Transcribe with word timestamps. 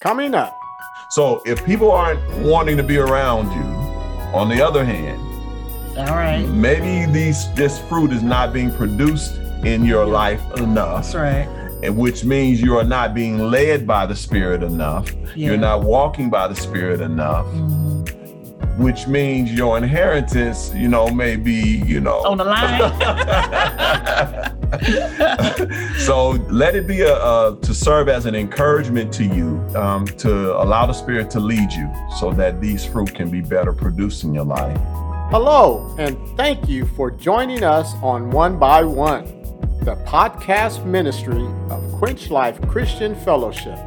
coming 0.00 0.34
up. 0.34 0.58
So 1.10 1.42
if 1.44 1.64
people 1.64 1.90
aren't 1.90 2.20
wanting 2.42 2.76
to 2.78 2.82
be 2.82 2.96
around 2.96 3.52
you, 3.52 3.62
on 4.34 4.48
the 4.48 4.64
other 4.64 4.84
hand, 4.84 5.20
all 5.98 6.16
right, 6.16 6.46
maybe 6.48 7.10
these 7.12 7.52
this 7.54 7.78
fruit 7.88 8.12
is 8.12 8.22
not 8.22 8.52
being 8.52 8.72
produced 8.72 9.36
in 9.64 9.84
your 9.84 10.06
life 10.06 10.40
enough. 10.56 11.04
That's 11.04 11.14
right. 11.14 11.48
And 11.82 11.96
which 11.96 12.24
means 12.24 12.60
you 12.60 12.76
are 12.78 12.84
not 12.84 13.14
being 13.14 13.38
led 13.38 13.86
by 13.86 14.06
the 14.06 14.14
Spirit 14.16 14.62
enough. 14.62 15.10
Yeah. 15.34 15.48
You're 15.48 15.56
not 15.56 15.82
walking 15.82 16.30
by 16.30 16.48
the 16.48 16.54
Spirit 16.54 17.00
enough. 17.00 17.46
Mhm. 17.46 18.78
Which 18.78 19.06
means 19.06 19.52
your 19.52 19.76
inheritance, 19.76 20.72
you 20.74 20.88
know, 20.88 21.08
may 21.08 21.36
be, 21.36 21.82
you 21.84 22.00
know, 22.00 22.22
On 22.24 22.38
the 22.38 22.44
line. 22.44 22.80
so 25.98 26.30
let 26.48 26.76
it 26.76 26.86
be 26.86 27.00
a, 27.02 27.14
a 27.14 27.58
to 27.60 27.74
serve 27.74 28.08
as 28.08 28.26
an 28.26 28.34
encouragement 28.34 29.12
to 29.12 29.24
you 29.24 29.58
um, 29.76 30.06
to 30.06 30.56
allow 30.62 30.86
the 30.86 30.92
spirit 30.92 31.30
to 31.30 31.40
lead 31.40 31.72
you 31.72 31.90
so 32.18 32.32
that 32.32 32.60
these 32.60 32.84
fruit 32.84 33.14
can 33.14 33.30
be 33.30 33.40
better 33.40 33.72
produced 33.72 34.24
in 34.24 34.32
your 34.32 34.44
life 34.44 34.80
Hello, 35.30 35.94
and 35.96 36.18
thank 36.36 36.68
you 36.68 36.84
for 36.84 37.08
joining 37.08 37.62
us 37.62 37.94
on 38.02 38.32
One 38.32 38.58
by 38.58 38.82
One, 38.82 39.24
the 39.84 39.94
podcast 40.04 40.84
ministry 40.84 41.46
of 41.70 41.80
Quench 41.92 42.30
Life 42.30 42.60
Christian 42.62 43.14
Fellowship. 43.14 43.78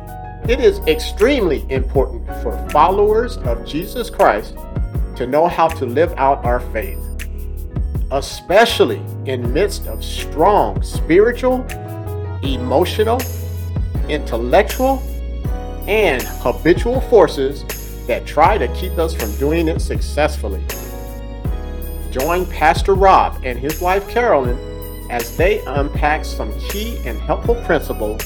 It 0.47 0.61
is 0.61 0.79
extremely 0.87 1.65
important 1.69 2.25
for 2.41 2.57
followers 2.69 3.35
of 3.39 3.65
Jesus 3.65 4.09
Christ 4.09 4.55
to 5.17 5.27
know 5.27 5.49
how 5.49 5.67
to 5.67 5.85
live 5.85 6.13
out 6.13 6.45
our 6.45 6.61
faith, 6.71 6.97
especially 8.13 9.01
in 9.25 9.51
midst 9.51 9.87
of 9.87 10.03
strong 10.03 10.81
spiritual, 10.83 11.65
emotional, 12.43 13.19
intellectual, 14.07 14.99
and 15.87 16.21
habitual 16.21 17.01
forces 17.01 17.65
that 18.05 18.25
try 18.25 18.57
to 18.57 18.67
keep 18.75 18.97
us 18.99 19.15
from 19.15 19.35
doing 19.37 19.67
it 19.67 19.79
successfully. 19.79 20.63
Join 22.11 22.45
Pastor 22.45 22.93
Rob 22.93 23.41
and 23.43 23.57
his 23.57 23.81
wife 23.81 24.07
Carolyn 24.07 24.59
as 25.09 25.35
they 25.35 25.63
unpack 25.65 26.23
some 26.23 26.57
key 26.59 26.97
and 27.05 27.19
helpful 27.19 27.55
principles 27.65 28.23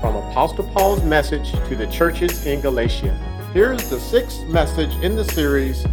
from 0.00 0.16
Apostle 0.16 0.68
Paul's 0.70 1.02
message 1.04 1.52
to 1.68 1.76
the 1.76 1.86
churches 1.86 2.44
in 2.44 2.60
Galatia. 2.60 3.14
Here's 3.52 3.88
the 3.88 4.00
sixth 4.00 4.44
message 4.48 4.92
in 5.04 5.14
the 5.14 5.24
series 5.24 5.84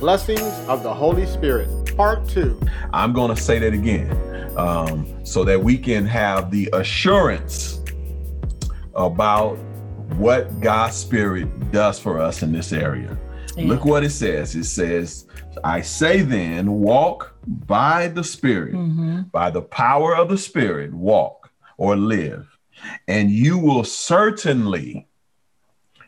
Blessings 0.00 0.42
of 0.66 0.82
the 0.82 0.92
Holy 0.92 1.26
Spirit, 1.26 1.68
Part 1.96 2.26
2. 2.28 2.58
i'm 2.94 3.12
going 3.12 3.34
to 3.34 3.40
say 3.40 3.58
that 3.58 3.74
again 3.74 4.10
um, 4.56 5.06
so 5.24 5.44
that 5.44 5.62
we 5.62 5.76
can 5.76 6.06
have 6.06 6.50
the 6.50 6.68
assurance 6.72 7.80
about 8.94 9.56
what 10.16 10.58
god's 10.60 10.96
spirit 10.96 11.70
does 11.70 11.98
for 11.98 12.18
us 12.18 12.42
in 12.42 12.50
this 12.52 12.72
area 12.72 13.18
Yeah. 13.56 13.66
look 13.66 13.84
what 13.84 14.02
it 14.02 14.10
says 14.10 14.54
it 14.54 14.64
says 14.64 15.26
i 15.62 15.80
say 15.82 16.22
then 16.22 16.70
walk 16.72 17.34
by 17.46 18.08
the 18.08 18.24
spirit 18.24 18.74
Mhm. 18.74 19.30
by 19.30 19.50
the 19.50 19.62
power 19.62 20.16
of 20.16 20.28
the 20.30 20.38
Spirit, 20.38 20.94
walk 20.94 21.50
or 21.76 21.96
live, 21.96 22.46
and 23.08 23.30
you 23.30 23.58
will 23.58 23.84
certainly 23.84 25.06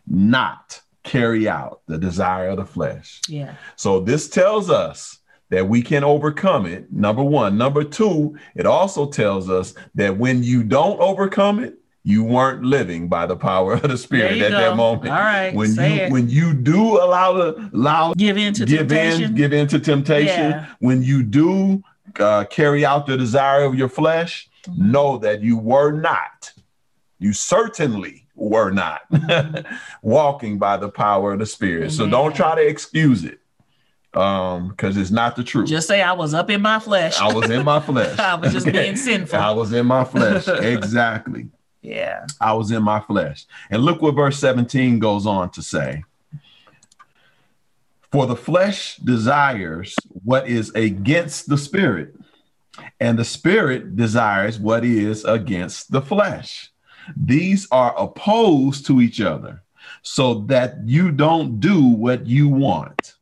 not 0.06 0.81
carry 1.04 1.48
out 1.48 1.80
the 1.86 1.98
desire 1.98 2.48
of 2.48 2.56
the 2.58 2.66
flesh. 2.66 3.20
Yeah. 3.28 3.54
So, 3.76 4.00
this 4.00 4.28
tells 4.28 4.70
us 4.70 5.18
that 5.50 5.68
we 5.68 5.82
can 5.82 6.02
overcome 6.04 6.64
it. 6.66 6.90
Number 6.92 7.22
one. 7.22 7.58
Number 7.58 7.84
two, 7.84 8.36
it 8.54 8.64
also 8.66 9.06
tells 9.10 9.50
us 9.50 9.74
that 9.94 10.16
when 10.16 10.42
you 10.42 10.62
don't 10.62 10.98
overcome 11.00 11.62
it, 11.62 11.74
you 12.04 12.24
weren't 12.24 12.64
living 12.64 13.06
by 13.08 13.26
the 13.26 13.36
power 13.36 13.74
of 13.74 13.82
the 13.82 13.96
Spirit 13.98 14.40
at 14.40 14.50
that 14.50 14.76
moment. 14.76 15.08
All 15.12 15.18
right, 15.18 15.54
When 15.54 15.74
you 15.74 15.82
it. 15.82 16.10
when 16.10 16.28
you 16.28 16.52
do 16.54 16.96
allow 17.00 17.32
the 17.34 17.70
allow 17.74 18.12
Give 18.14 18.36
in 18.38 18.54
to 18.54 18.64
give 18.64 18.88
temptation. 18.88 19.24
in 19.24 19.34
give 19.36 19.52
in 19.52 19.68
to 19.68 19.78
temptation 19.78 20.50
Yeah. 20.50 20.66
when 20.80 21.02
you 21.04 21.22
do 21.22 21.84
uh, 22.18 22.44
carry 22.46 22.84
out 22.84 23.06
the 23.06 23.16
desire 23.16 23.64
of 23.64 23.74
your 23.74 23.88
flesh 23.88 24.48
Mm-hmm. 24.68 24.92
know 24.92 25.18
that 25.18 25.42
you 25.42 25.56
were 25.58 25.90
not 25.90 26.52
you 27.18 27.32
certainly 27.32 28.21
were 28.34 28.70
not 28.70 29.02
walking 30.02 30.58
by 30.58 30.76
the 30.76 30.88
power 30.88 31.32
of 31.34 31.38
the 31.38 31.46
spirit 31.46 31.92
so 31.92 32.08
don't 32.08 32.34
try 32.34 32.54
to 32.54 32.66
excuse 32.66 33.24
it 33.24 33.38
um 34.14 34.68
because 34.68 34.96
it's 34.96 35.10
not 35.10 35.36
the 35.36 35.44
truth 35.44 35.68
Just 35.68 35.88
say 35.88 36.02
I 36.02 36.12
was 36.12 36.34
up 36.34 36.50
in 36.50 36.60
my 36.60 36.78
flesh. 36.78 37.18
i 37.20 37.32
was 37.32 37.48
in 37.50 37.64
my 37.64 37.80
flesh 37.80 38.18
I 38.18 38.34
was 38.34 38.52
just 38.52 38.66
being 38.66 38.96
sinful. 39.08 39.38
i 39.38 39.50
was 39.50 39.72
in 39.72 39.86
my 39.86 40.04
flesh 40.04 40.48
exactly 40.48 41.48
yeah. 41.84 42.26
I 42.40 42.52
was 42.52 42.70
in 42.70 42.82
my 42.84 43.00
flesh. 43.00 43.44
And 43.68 43.82
look 43.82 44.00
what 44.00 44.14
verse 44.14 44.38
17 44.38 45.00
goes 45.00 45.26
on 45.26 45.50
to 45.50 45.62
say. 45.62 46.04
For 48.12 48.26
the 48.26 48.36
flesh 48.36 48.96
desires 48.98 49.96
what 50.08 50.46
is 50.46 50.70
against 50.76 51.48
the 51.48 51.58
spirit, 51.58 52.14
and 53.00 53.18
the 53.18 53.24
spirit 53.24 53.96
desires 53.96 54.60
what 54.60 54.84
is 54.84 55.24
against 55.24 55.90
the 55.90 56.00
flesh. 56.02 56.70
These 57.16 57.68
are 57.70 57.94
opposed 57.98 58.86
to 58.86 59.00
each 59.00 59.20
other, 59.20 59.62
so 60.02 60.34
that 60.46 60.76
you 60.84 61.10
don't 61.12 61.60
do 61.60 61.80
what 61.82 62.26
you 62.26 62.48
want. 62.48 63.14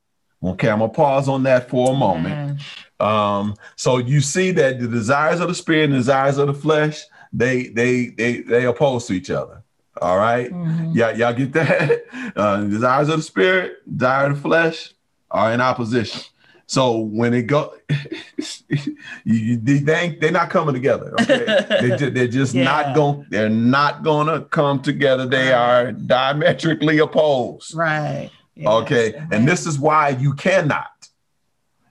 Okay, 0.43 0.71
I'm 0.71 0.79
gonna 0.79 0.91
pause 0.93 1.29
on 1.29 1.43
that 1.45 1.69
for 1.69 1.93
a 1.93 1.97
moment. 1.97 2.59
Um, 2.99 3.55
so 3.77 3.99
you 3.99 4.21
see 4.21 4.51
that 4.53 4.79
the 4.81 4.89
desires 4.89 5.41
of 5.41 5.49
the 5.49 5.55
spirit 5.55 5.85
and 5.85 5.95
the 5.95 5.99
desires 5.99 6.39
of 6.39 6.47
the 6.49 6.55
flesh, 6.55 7.03
they 7.33 7.69
they 7.69 8.07
they 8.09 8.41
they 8.41 8.65
oppose 8.67 9.07
to 9.07 9.13
each 9.15 9.31
other. 9.31 9.63
All 10.01 10.17
right? 10.19 10.51
Mhm. 10.51 10.95
Yeah, 10.95 11.11
y'all 11.13 11.33
get 11.35 11.53
that? 11.53 12.05
Uh, 12.37 12.63
desires 12.65 13.09
of 13.09 13.17
the 13.17 13.23
spirit, 13.23 13.79
desire 13.97 14.29
of 14.31 14.37
the 14.37 14.43
flesh 14.43 14.95
are 15.31 15.53
in 15.53 15.61
opposition. 15.61 16.23
So 16.71 16.99
when 16.99 17.35
it 17.35 17.49
go, 17.49 17.75
you, 19.25 19.57
they 19.57 20.17
they're 20.21 20.31
not 20.31 20.51
coming 20.51 20.73
together. 20.73 21.13
Okay, 21.21 21.67
they, 21.81 21.97
ju- 21.97 22.11
they're 22.11 22.29
just 22.41 22.55
Yeah. 22.55 22.63
not 22.63 22.95
going. 22.95 23.27
They're 23.29 23.49
not 23.49 24.05
gonna 24.05 24.43
come 24.43 24.81
together. 24.81 25.27
They 25.27 25.53
are 25.53 25.91
diametrically 25.91 26.99
opposed. 26.99 27.75
Right. 27.75 28.31
Yes. 28.55 28.69
Okay. 28.69 29.15
Amen. 29.17 29.29
And 29.33 29.49
this 29.49 29.67
is 29.67 29.81
why 29.81 30.11
you 30.11 30.33
cannot, 30.35 31.09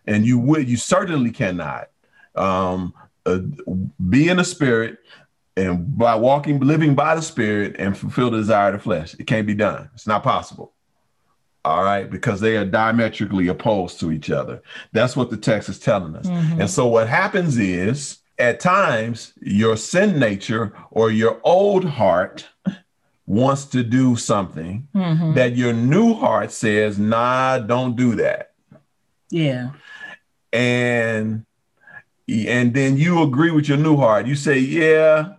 and 0.08 0.26
you 0.26 0.40
would, 0.40 0.70
you 0.70 0.78
certainly 0.78 1.32
cannot 1.32 1.90
um, 2.36 2.94
uh, 3.26 3.40
be 4.10 4.30
in 4.30 4.38
the 4.38 4.46
spirit 4.46 5.00
and 5.58 5.98
by 5.98 6.16
walking, 6.16 6.62
living 6.62 6.96
by 6.96 7.16
the 7.16 7.22
spirit 7.22 7.76
and 7.80 7.98
fulfill 7.98 8.32
the 8.32 8.38
desire 8.38 8.70
of 8.70 8.76
the 8.76 8.80
flesh. 8.80 9.14
It 9.20 9.28
can't 9.28 9.46
be 9.46 9.56
done. 9.56 9.90
It's 9.94 10.08
not 10.08 10.24
possible. 10.24 10.72
All 11.66 11.84
right. 11.84 12.10
Because 12.10 12.40
they 12.40 12.56
are 12.58 12.66
diametrically 12.66 13.48
opposed 13.48 14.00
to 14.00 14.12
each 14.12 14.32
other. 14.32 14.62
That's 14.94 15.16
what 15.16 15.30
the 15.30 15.38
text 15.38 15.70
is 15.70 15.80
telling 15.80 16.16
us. 16.16 16.28
Mhm. 16.28 16.62
And 16.62 16.70
so 16.70 16.88
what 16.88 17.08
happens 17.10 17.58
is 17.58 18.20
at 18.38 18.60
times 18.60 19.34
your 19.42 19.76
sin 19.76 20.18
nature 20.20 20.72
or 20.92 21.12
your 21.12 21.40
old 21.44 21.84
heart 21.84 22.48
wants 23.28 23.66
to 23.66 23.84
do 23.84 24.16
something 24.16 24.88
Mhm. 24.96 25.36
that 25.36 25.56
your 25.56 25.74
new 25.74 26.14
heart 26.14 26.52
says, 26.52 26.98
nah, 26.98 27.60
don't 27.60 27.96
do 27.96 28.16
that. 28.16 28.52
Yeah. 29.30 29.70
And 30.54 31.46
and 32.28 32.76
then 32.76 32.96
you 32.96 33.24
agree 33.24 33.50
with 33.50 33.68
your 33.68 33.78
new 33.80 33.98
heart. 33.98 34.28
You 34.28 34.36
say, 34.36 34.60
yeah, 34.60 35.30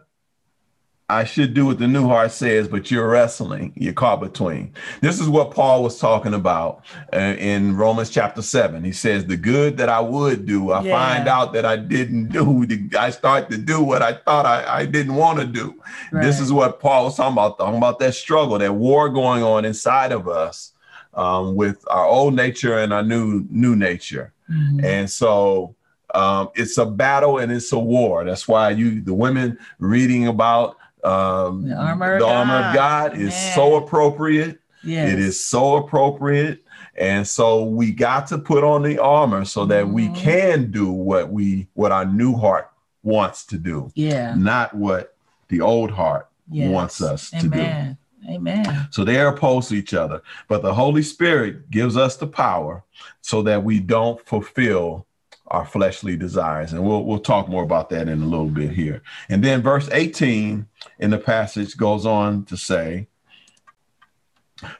I 1.11 1.25
should 1.25 1.55
do 1.55 1.67
what 1.67 1.79
the 1.79 1.89
new 1.89 2.07
heart 2.07 2.31
says, 2.31 2.69
but 2.69 2.91
you're 2.91 3.09
wrestling, 3.09 3.73
you're 3.77 3.93
caught 3.93 4.21
between. 4.21 4.73
This 5.01 5.19
is 5.21 5.29
what 5.29 5.51
Paul 5.51 5.83
was 5.83 5.99
talking 5.99 6.35
about 6.35 6.85
uh, 7.13 7.17
in 7.39 7.77
Romans 7.77 8.11
chapter 8.11 8.43
7. 8.43 8.85
He 8.85 8.93
says, 8.93 9.27
The 9.27 9.37
good 9.37 9.77
that 9.79 9.89
I 9.89 10.01
would 10.01 10.47
do, 10.47 10.71
I 10.71 10.83
Yeah. 10.83 10.93
find 10.97 11.29
out 11.29 11.53
that 11.55 11.65
I 11.67 11.77
didn't 11.77 12.29
do. 12.29 12.67
I 12.99 13.11
start 13.11 13.51
to 13.51 13.59
do 13.59 13.83
what 13.83 14.03
I 14.03 14.13
thought 14.15 14.47
I, 14.47 14.81
I 14.81 14.87
didn't 14.87 15.15
want 15.17 15.41
to 15.41 15.47
do. 15.47 15.75
This 16.13 16.39
is 16.41 16.53
what 16.53 16.81
Paul 16.81 17.05
was 17.07 17.17
talking 17.17 17.33
about, 17.35 17.59
talking 17.59 17.77
about 17.79 17.99
that 17.99 18.15
struggle, 18.15 18.59
that 18.59 18.73
war 18.75 19.09
going 19.09 19.43
on 19.43 19.65
inside 19.65 20.13
of 20.13 20.29
us 20.29 20.73
um, 21.15 21.57
with 21.57 21.85
our 21.91 22.07
old 22.07 22.35
nature 22.35 22.79
and 22.79 22.93
our 22.93 23.03
new 23.03 23.45
new 23.51 23.75
nature. 23.75 24.33
Mhm. 24.51 24.85
And 24.85 25.11
so 25.11 25.75
um, 26.15 26.49
it's 26.57 26.77
a 26.79 26.87
battle 26.87 27.39
and 27.39 27.53
it's 27.53 27.73
a 27.73 27.79
war. 27.79 28.25
That's 28.25 28.49
why 28.49 28.71
you, 28.71 29.01
the 29.01 29.15
women 29.15 29.59
reading 29.79 30.27
about 30.27 30.77
um, 31.05 31.69
The 31.69 31.75
armor 31.75 32.15
of 32.15 32.21
the 32.21 32.27
armor 32.27 32.55
of 32.57 32.75
God. 32.75 33.15
Is 33.17 33.31
Man. 33.31 33.55
so 33.55 33.77
appropriate. 33.77 34.59
Yes. 34.83 35.13
It 35.13 35.19
is 35.19 35.43
so 35.45 35.77
appropriate. 35.77 36.65
And 36.97 37.27
so 37.27 37.65
we 37.65 37.93
got 37.93 38.27
to 38.29 38.39
put 38.39 38.65
on 38.65 38.83
the 38.83 38.99
armor 38.99 39.45
so 39.45 39.65
that 39.67 39.89
we 39.89 40.09
Mhm. 40.09 40.17
can 40.17 40.71
do 40.71 40.91
what 40.91 41.31
we 41.33 41.69
what 41.75 41.93
our 41.93 42.05
new 42.05 42.35
heart 42.35 42.71
wants 43.03 43.45
to 43.47 43.59
do, 43.59 43.91
Yeah. 43.95 44.35
not 44.37 44.75
what 44.75 45.15
the 45.49 45.61
old 45.61 45.91
heart 45.91 46.29
Yes. 46.51 46.71
wants 46.71 47.01
us 47.03 47.31
to 47.31 47.49
do. 47.49 47.59
Amen. 47.59 47.97
Amen. 48.29 48.89
So 48.91 49.03
they're 49.05 49.29
opposed 49.29 49.71
to 49.71 49.75
each 49.77 49.95
other. 49.95 50.21
But 50.49 50.63
the 50.63 50.75
Holy 50.75 51.03
Spirit 51.03 51.71
gives 51.71 51.97
us 51.97 52.17
the 52.17 52.27
power 52.27 52.85
so 53.23 53.43
that 53.43 53.65
we 53.65 53.81
don't 53.81 54.21
fulfill 54.27 55.07
our 55.51 55.67
fleshly 55.67 56.17
desires. 56.17 56.73
And 56.73 56.85
we'll, 56.85 57.05
we'll 57.05 57.19
talk 57.19 57.49
more 57.49 57.63
about 57.63 57.91
that 57.91 58.09
in 58.09 58.23
a 58.23 58.27
little 58.27 58.49
bit 58.49 58.71
here. 58.71 59.03
And 59.29 59.43
then 59.43 59.63
verse 59.63 59.89
18 59.93 60.67
in 60.99 61.11
the 61.11 61.19
passage 61.19 61.77
goes 61.77 62.07
on 62.07 62.45
to 62.47 62.57
say, 62.57 63.09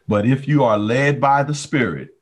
But 0.07 0.27
if 0.27 0.47
you 0.47 0.65
are 0.65 0.79
led 0.79 1.21
by 1.21 1.43
the 1.43 1.55
Spirit, 1.55 2.15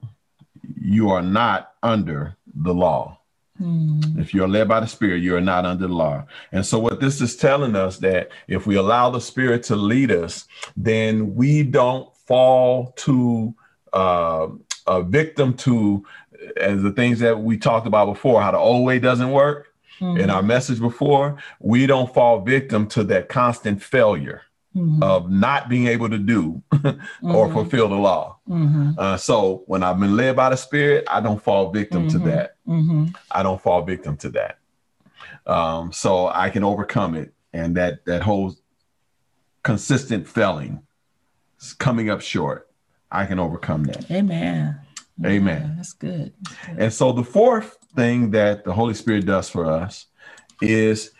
you 0.80 1.10
are 1.10 1.22
not 1.22 1.74
under 1.82 2.36
the 2.54 2.74
law. 2.74 3.18
Mm. 3.60 4.18
If 4.18 4.32
you're 4.32 4.48
led 4.48 4.68
by 4.68 4.80
the 4.80 4.86
Spirit, 4.86 5.22
you 5.22 5.36
are 5.36 5.40
not 5.40 5.66
under 5.66 5.86
the 5.86 5.92
law. 5.92 6.24
And 6.52 6.64
so, 6.64 6.78
what 6.78 7.00
this 7.00 7.20
is 7.20 7.36
telling 7.36 7.74
us 7.74 7.98
that 7.98 8.30
if 8.46 8.66
we 8.66 8.76
allow 8.76 9.10
the 9.10 9.20
Spirit 9.20 9.64
to 9.64 9.76
lead 9.76 10.12
us, 10.12 10.46
then 10.76 11.34
we 11.34 11.64
don't 11.64 12.14
fall 12.26 12.92
to 12.98 13.54
uh, 13.92 14.48
a 14.86 15.02
victim 15.02 15.54
to 15.54 16.04
as 16.56 16.82
the 16.82 16.92
things 16.92 17.18
that 17.20 17.40
we 17.40 17.56
talked 17.58 17.86
about 17.86 18.06
before, 18.06 18.40
how 18.42 18.50
the 18.50 18.58
old 18.58 18.84
way 18.86 18.98
doesn't 18.98 19.30
work. 19.30 19.68
Mhm. 20.00 20.20
In 20.20 20.30
our 20.30 20.42
message 20.42 20.78
before, 20.80 21.36
we 21.60 21.86
don't 21.86 22.12
fall 22.14 22.40
victim 22.40 22.86
to 22.88 23.02
that 23.04 23.28
constant 23.28 23.82
failure 23.82 24.42
Mhm. 24.76 25.02
of 25.02 25.28
not 25.30 25.68
being 25.68 25.88
able 25.88 26.08
to 26.08 26.18
do 26.18 26.62
or 27.22 27.48
Mhm. 27.48 27.52
fulfill 27.52 27.88
the 27.88 27.96
law. 27.96 28.36
Mhm. 28.48 28.94
Uh, 28.96 29.16
so 29.16 29.64
when 29.66 29.82
I've 29.82 29.98
been 29.98 30.16
led 30.16 30.36
by 30.36 30.50
the 30.50 30.56
Spirit, 30.56 31.04
I 31.10 31.20
don't 31.20 31.42
fall 31.42 31.70
victim 31.72 32.06
to 32.08 32.18
Mhm. 32.18 32.24
that. 32.26 32.54
I 33.32 33.42
don't 33.42 33.60
fall 33.60 33.82
victim 33.82 34.16
to 34.18 34.28
that. 34.30 34.58
Um, 35.46 35.92
so 35.92 36.28
I 36.28 36.50
can 36.50 36.62
overcome 36.62 37.14
it, 37.16 37.32
and 37.52 37.76
that 37.76 38.04
that 38.04 38.22
whole 38.22 38.54
consistent 39.62 40.28
failing, 40.28 40.80
coming 41.78 42.08
up 42.10 42.20
short, 42.20 42.68
I 43.10 43.26
can 43.26 43.38
overcome 43.38 43.84
that. 43.84 44.08
Amen. 44.10 44.78
Amen. 45.24 45.62
Yeah, 45.62 45.74
that's 45.76 45.92
good. 45.92 46.32
That's 46.42 46.66
good. 46.66 46.78
And 46.78 46.92
so 46.92 47.12
the 47.12 47.24
fourth 47.24 47.76
thing 47.96 48.30
that 48.32 48.64
the 48.64 48.72
Holy 48.72 48.94
Spirit 48.94 49.26
does 49.26 49.48
for 49.50 49.66
us 49.66 50.06
is 50.62 51.12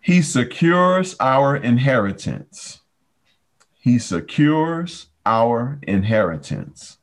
he 0.00 0.22
secures 0.22 1.16
our 1.20 1.56
inheritance. 1.56 2.80
He 3.78 3.98
secures 3.98 5.06
our 5.26 5.78
inheritance. 5.82 6.98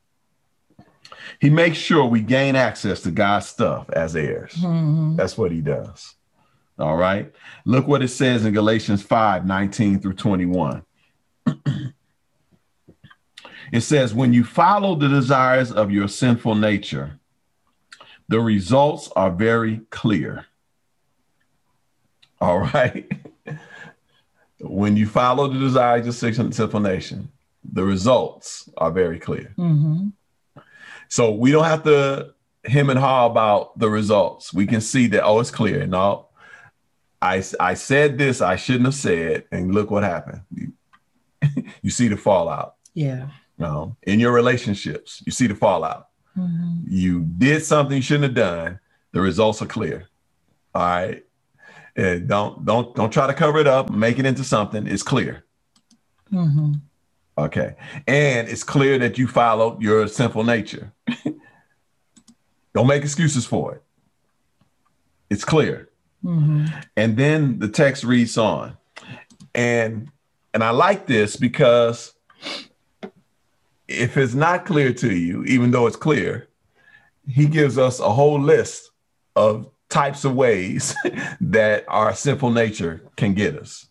He 1.39 1.50
makes 1.50 1.77
sure 1.77 2.06
we 2.06 2.21
gain 2.21 2.56
access 2.56 3.01
to 3.01 3.12
God's 3.12 3.47
stuff 3.47 3.89
as 3.92 4.15
heirs. 4.15 4.54
Mhm. 4.56 5.18
That's 5.18 5.38
what 5.38 5.51
he 5.51 5.62
does. 5.62 6.15
All 6.80 6.97
right. 6.97 7.31
Look 7.65 7.88
what 7.88 8.01
it 8.01 8.07
says 8.07 8.45
in 8.45 8.54
Galatians 8.54 9.04
5 9.04 9.45
19 9.45 10.00
through 10.00 10.13
21. 10.13 10.83
It 13.71 13.81
says, 13.81 14.13
When 14.13 14.33
you 14.33 14.44
follow 14.44 14.95
the 14.95 15.07
desires 15.07 15.71
of 15.71 15.91
your 15.91 16.07
sinful 16.07 16.56
nature, 16.56 17.19
the 18.27 18.39
results 18.39 19.09
are 19.15 19.31
very 19.31 19.81
clear. 19.89 20.45
All 22.39 22.59
right. 22.59 23.12
when 24.59 24.95
you 24.97 25.07
follow 25.07 25.47
the 25.47 25.59
desires 25.59 26.07
of 26.07 26.23
your 26.23 26.44
sinful 26.51 26.79
nature, 26.79 27.23
the 27.63 27.83
results 27.83 28.69
are 28.77 28.91
very 28.91 29.19
clear. 29.19 29.53
Mhm. 29.57 30.13
So 31.07 31.31
we 31.31 31.51
don't 31.51 31.65
have 31.65 31.83
to 31.83 32.33
him 32.63 32.89
and 32.89 33.00
haw 33.00 33.25
about 33.25 33.77
the 33.79 33.89
results. 33.89 34.53
We 34.53 34.68
can 34.68 34.81
see 34.81 35.07
that, 35.07 35.23
oh, 35.23 35.39
it's 35.39 35.51
clear. 35.51 35.85
No, 35.88 36.27
I, 37.21 37.44
I 37.59 37.73
said 37.73 38.18
this 38.18 38.41
I 38.41 38.56
shouldn't 38.56 38.85
have 38.85 38.95
said, 38.95 39.45
and 39.51 39.73
look 39.73 39.91
what 39.91 40.03
happened. 40.03 40.41
You, 40.53 40.73
you 41.81 41.89
see 41.89 42.07
the 42.07 42.18
fallout. 42.18 42.75
Yeah. 42.94 43.27
In 44.04 44.19
your 44.19 44.31
relationships, 44.31 45.22
you 45.25 45.31
see 45.31 45.48
the 45.48 45.56
fallout. 45.56 46.08
Mhm. 46.38 46.84
You 46.88 47.22
did 47.38 47.63
something 47.63 47.96
you 47.96 48.02
shouldn't 48.02 48.24
have 48.25 48.34
done. 48.36 48.80
The 49.12 49.22
results 49.22 49.62
are 49.62 49.66
clear. 49.68 50.08
All 50.74 50.81
right. 50.84 51.25
And 51.96 52.28
don't 52.28 52.63
don't 52.66 52.96
don't 52.96 53.12
try 53.12 53.28
to 53.28 53.34
cover 53.34 53.60
it 53.60 53.68
up, 53.68 53.90
make 53.90 54.18
it 54.19 54.25
into 54.25 54.44
something. 54.44 54.88
It's 54.88 55.04
clear. 55.04 55.44
Mhm. 56.31 56.80
Okay. 57.38 57.75
And 58.08 58.48
it's 58.48 58.63
clear 58.63 58.98
that 59.00 59.18
you 59.18 59.28
followed 59.28 59.81
your 59.81 60.07
sinful 60.07 60.44
nature. 60.44 60.92
Don't 62.74 62.88
make 62.88 63.04
excuses 63.04 63.46
for 63.46 63.75
it. 63.75 63.84
It's 65.30 65.44
clear. 65.44 65.90
Mhm. 66.24 66.72
And 66.96 67.18
then 67.18 67.60
the 67.60 67.68
text 67.68 68.04
reads 68.04 68.38
on. 68.38 68.78
And 69.54 70.10
and 70.54 70.64
I 70.64 70.69
like 70.72 71.07
this 71.07 71.36
because 71.36 72.14
if 74.00 74.18
it's 74.18 74.34
not 74.34 74.66
clear 74.66 74.94
to 74.94 75.16
you, 75.16 75.44
even 75.46 75.72
though 75.72 75.88
it's 75.88 75.96
clear, 75.96 76.48
he 77.28 77.46
gives 77.46 77.78
us 77.78 78.00
a 78.00 78.10
whole 78.10 78.40
list 78.40 78.92
of 79.36 79.70
types 79.90 80.26
of 80.26 80.36
ways 80.36 80.96
that 81.42 81.86
our 81.88 82.14
sinful 82.14 82.52
nature 82.52 83.02
can 83.18 83.34
get 83.34 83.58
us. 83.58 83.88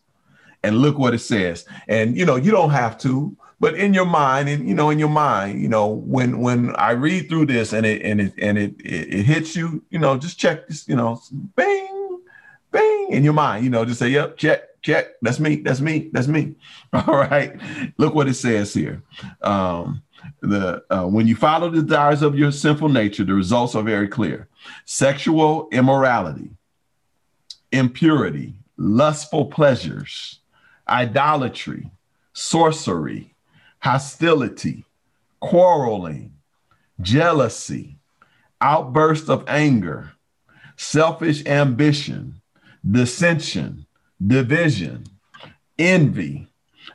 And 0.62 0.78
look 0.78 0.98
what 0.98 1.14
it 1.14 1.20
says. 1.20 1.64
And 1.88 2.16
you 2.16 2.26
know, 2.26 2.36
you 2.36 2.50
don't 2.50 2.70
have 2.70 2.98
to, 2.98 3.34
but 3.60 3.74
in 3.74 3.94
your 3.94 4.06
mind, 4.06 4.48
and 4.48 4.68
you 4.68 4.74
know, 4.74 4.90
in 4.90 4.98
your 4.98 5.08
mind, 5.08 5.60
you 5.60 5.68
know, 5.68 5.86
when 5.86 6.40
when 6.40 6.74
I 6.76 6.92
read 6.92 7.28
through 7.28 7.46
this 7.46 7.72
and 7.72 7.86
it 7.86 8.02
and 8.02 8.20
it 8.20 8.34
and 8.38 8.58
it 8.58 8.74
it, 8.80 9.14
it 9.14 9.22
hits 9.24 9.54
you, 9.54 9.82
you 9.90 9.98
know, 9.98 10.16
just 10.18 10.38
check 10.38 10.66
this, 10.66 10.86
you 10.88 10.96
know, 10.96 11.20
bang, 11.30 11.89
bang 12.70 13.08
in 13.10 13.24
your 13.24 13.32
mind, 13.32 13.64
you 13.64 13.70
know, 13.70 13.84
just 13.84 13.98
say, 13.98 14.08
yep, 14.08 14.36
check, 14.36 14.80
check. 14.82 15.08
That's 15.22 15.40
me, 15.40 15.56
that's 15.56 15.80
me, 15.80 16.10
that's 16.12 16.28
me. 16.28 16.54
All 16.92 17.16
right. 17.16 17.58
Look 17.98 18.14
what 18.14 18.28
it 18.28 18.34
says 18.34 18.72
here. 18.72 19.02
Um, 19.42 20.02
the 20.40 20.82
uh, 20.90 21.06
when 21.06 21.26
you 21.26 21.36
follow 21.36 21.70
the 21.70 21.82
desires 21.82 22.22
of 22.22 22.36
your 22.36 22.52
sinful 22.52 22.88
nature, 22.88 23.24
the 23.24 23.34
results 23.34 23.74
are 23.74 23.82
very 23.82 24.08
clear: 24.08 24.48
sexual 24.84 25.68
immorality, 25.72 26.50
impurity, 27.72 28.54
lustful 28.76 29.46
pleasures, 29.46 30.40
idolatry, 30.88 31.90
sorcery, 32.32 33.34
hostility, 33.78 34.84
quarreling, 35.40 36.32
jealousy, 37.00 37.96
outburst 38.60 39.28
of 39.28 39.44
anger, 39.48 40.12
selfish 40.76 41.44
ambition, 41.46 42.39
dissension, 42.88 43.86
division, 44.24 45.04
envy, 45.78 46.46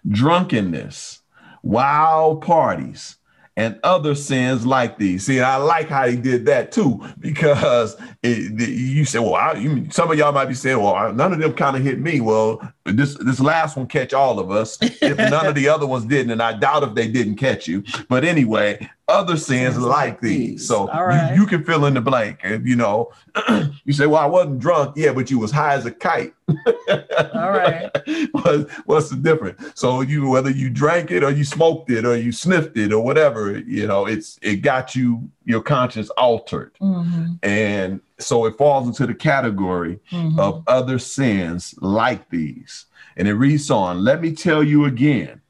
drunkenness, 0.07 1.21
wild 1.63 2.41
parties, 2.41 3.17
and 3.57 3.79
other 3.83 4.15
sins 4.15 4.65
like 4.65 4.97
these. 4.97 5.25
See, 5.25 5.39
I 5.39 5.55
like 5.57 5.87
how 5.87 6.07
he 6.07 6.17
did 6.17 6.45
that 6.47 6.71
too, 6.73 7.01
because 7.19 7.95
it, 8.21 8.57
the- 8.57 8.69
you 8.69 9.05
said, 9.05 9.21
"Well, 9.21 9.35
I, 9.35 9.53
you, 9.53 9.87
some 9.91 10.11
of 10.11 10.17
y'all 10.17 10.33
might 10.33 10.47
be 10.47 10.53
saying, 10.53 10.77
well, 10.77 10.93
I- 10.95 11.11
none 11.11 11.31
of 11.33 11.39
them 11.39 11.53
kind 11.53 11.75
of 11.77 11.81
hit 11.83 11.99
me." 11.99 12.19
Well, 12.19 12.59
this 12.85 13.15
this 13.15 13.39
last 13.39 13.75
one 13.75 13.87
catch 13.87 14.13
all 14.13 14.39
of 14.39 14.51
us. 14.51 14.77
If 14.81 15.17
none 15.31 15.45
of 15.47 15.55
the 15.55 15.67
other 15.67 15.87
ones 15.87 16.05
didn't, 16.05 16.31
and 16.31 16.41
I 16.41 16.53
doubt 16.53 16.83
if 16.83 16.93
they 16.93 17.07
didn't 17.07 17.35
catch 17.37 17.67
you. 17.67 17.83
But 18.09 18.23
anyway, 18.23 18.89
other 19.07 19.37
sins 19.37 19.77
like 19.77 20.21
these. 20.21 20.67
So 20.67 20.87
right. 20.87 21.33
you, 21.33 21.41
you 21.41 21.47
can 21.47 21.63
fill 21.63 21.85
in 21.85 21.95
the 21.95 22.01
blank. 22.01 22.39
If 22.43 22.65
you 22.65 22.75
know, 22.75 23.11
you 23.85 23.93
say, 23.93 24.05
"Well, 24.05 24.21
I 24.21 24.27
wasn't 24.27 24.59
drunk." 24.59 24.95
Yeah, 24.97 25.13
but 25.13 25.31
you 25.31 25.39
was 25.39 25.51
high 25.51 25.73
as 25.73 25.85
a 25.85 25.91
kite. 25.91 26.33
All 26.47 27.51
right. 27.51 27.89
What- 28.31 28.69
what's 28.85 29.09
the 29.09 29.15
difference? 29.15 29.71
So 29.73 30.01
you 30.01 30.29
whether 30.29 30.51
you 30.51 30.69
drank 30.69 31.09
it 31.09 31.23
or 31.23 31.31
you 31.31 31.43
smoked 31.43 31.89
it 31.89 32.05
or 32.05 32.15
you 32.15 32.31
sniffed 32.31 32.77
it 32.77 32.93
or 32.93 33.03
whatever, 33.03 33.57
you 33.59 33.87
know, 33.87 34.05
it's 34.05 34.37
it 34.41 34.57
got 34.57 34.95
you 34.95 35.27
your 35.45 35.61
conscience 35.61 36.09
altered. 36.11 36.71
Mhm. 36.79 37.39
And 37.41 38.01
so 38.17 38.45
it 38.45 38.57
falls 38.57 38.87
into 38.87 39.05
the 39.05 39.13
category 39.13 39.99
Mhm. 40.11 40.39
of 40.39 40.63
other 40.67 40.99
sins 40.99 41.75
like 41.81 42.29
these. 42.29 42.85
And 43.17 43.27
it 43.27 43.33
reads 43.33 43.69
on, 43.69 44.03
let 44.03 44.21
me 44.21 44.31
tell 44.33 44.63
you 44.63 44.85
again, 44.85 45.41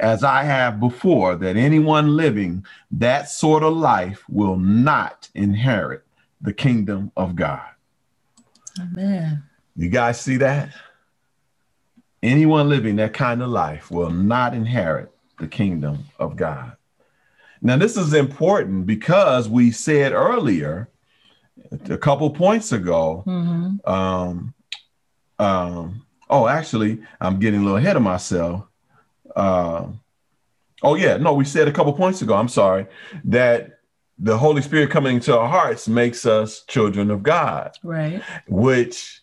as 0.00 0.22
I 0.22 0.44
have 0.44 0.80
before, 0.80 1.36
that 1.36 1.56
anyone 1.56 2.16
living 2.16 2.64
that 2.90 3.28
sort 3.30 3.62
of 3.62 3.74
life 3.76 4.24
will 4.28 4.56
not 4.56 5.28
inherit 5.34 6.04
the 6.40 6.52
kingdom 6.52 7.10
of 7.16 7.36
God. 7.36 7.62
Amen. 8.80 9.44
You 9.76 9.88
guys 9.88 10.20
see 10.20 10.36
that? 10.38 10.70
Anyone 12.22 12.68
living 12.68 12.96
that 12.96 13.14
kind 13.14 13.42
of 13.42 13.48
life 13.50 13.90
will 13.90 14.10
not 14.10 14.54
inherit 14.54 15.10
the 15.38 15.48
kingdom 15.48 16.04
of 16.18 16.36
God. 16.36 16.72
Now, 17.60 17.76
this 17.76 17.96
is 17.96 18.12
important 18.12 18.86
because 18.86 19.48
we 19.48 19.70
said 19.70 20.12
earlier, 20.12 20.88
a 21.88 21.98
couple 21.98 22.28
points 22.30 22.72
ago, 22.72 23.22
Mhm. 23.26 23.88
um, 23.88 24.54
um, 25.38 26.02
oh, 26.30 26.46
actually, 26.48 27.00
I'm 27.20 27.38
getting 27.38 27.60
a 27.60 27.62
little 27.62 27.78
ahead 27.78 27.96
of 27.96 28.02
myself. 28.02 28.64
Um, 29.34 30.00
oh, 30.82 30.94
yeah, 30.94 31.16
no, 31.16 31.32
we 31.34 31.44
said 31.44 31.68
a 31.68 31.72
couple 31.72 31.92
points 31.94 32.22
ago, 32.22 32.34
I'm 32.34 32.48
sorry, 32.48 32.86
that 33.24 33.78
the 34.18 34.36
Holy 34.38 34.62
Spirit 34.62 34.90
coming 34.90 35.16
into 35.16 35.36
our 35.36 35.48
hearts 35.48 35.88
makes 35.88 36.26
us 36.26 36.62
children 36.68 37.10
of 37.10 37.22
God 37.22 37.72
Right. 37.82 38.22
which 38.46 39.22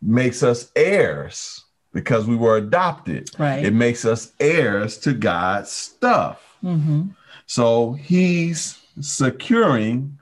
makes 0.00 0.42
us 0.42 0.70
heirs 0.74 1.64
because 1.92 2.26
we 2.26 2.36
were 2.36 2.56
adopted. 2.56 3.30
Right. 3.38 3.64
It 3.64 3.74
makes 3.74 4.04
us 4.04 4.32
heirs 4.40 4.96
to 4.98 5.12
God's 5.12 5.70
stuff. 5.70 6.40
hmm 6.60 7.08
So 7.46 7.92
he's 7.94 8.78
securing 9.00 10.18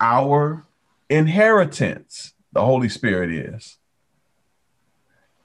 our 0.00 0.64
inheritance. 1.10 2.32
The 2.52 2.62
Holy 2.64 2.88
Spirit 2.88 3.30
is. 3.32 3.78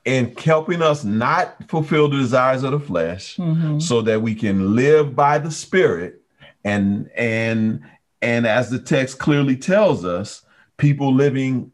in 0.05 0.33
helping 0.37 0.81
us 0.81 1.03
not 1.03 1.55
fulfill 1.69 2.07
the 2.07 2.15
desires 2.17 2.63
of 2.63 2.71
the 2.71 2.79
flesh 2.79 3.35
Mhm. 3.35 3.81
so 3.81 4.01
that 4.01 4.21
we 4.21 4.33
can 4.33 4.73
live 4.73 5.13
by 5.13 5.37
the 5.37 5.51
spirit 5.51 6.21
and 6.63 7.09
and 7.17 7.81
and 8.21 8.47
as 8.47 8.69
the 8.69 8.79
text 8.79 9.19
clearly 9.19 9.57
tells 9.57 10.05
us 10.05 10.41
people 10.77 11.13
living 11.13 11.71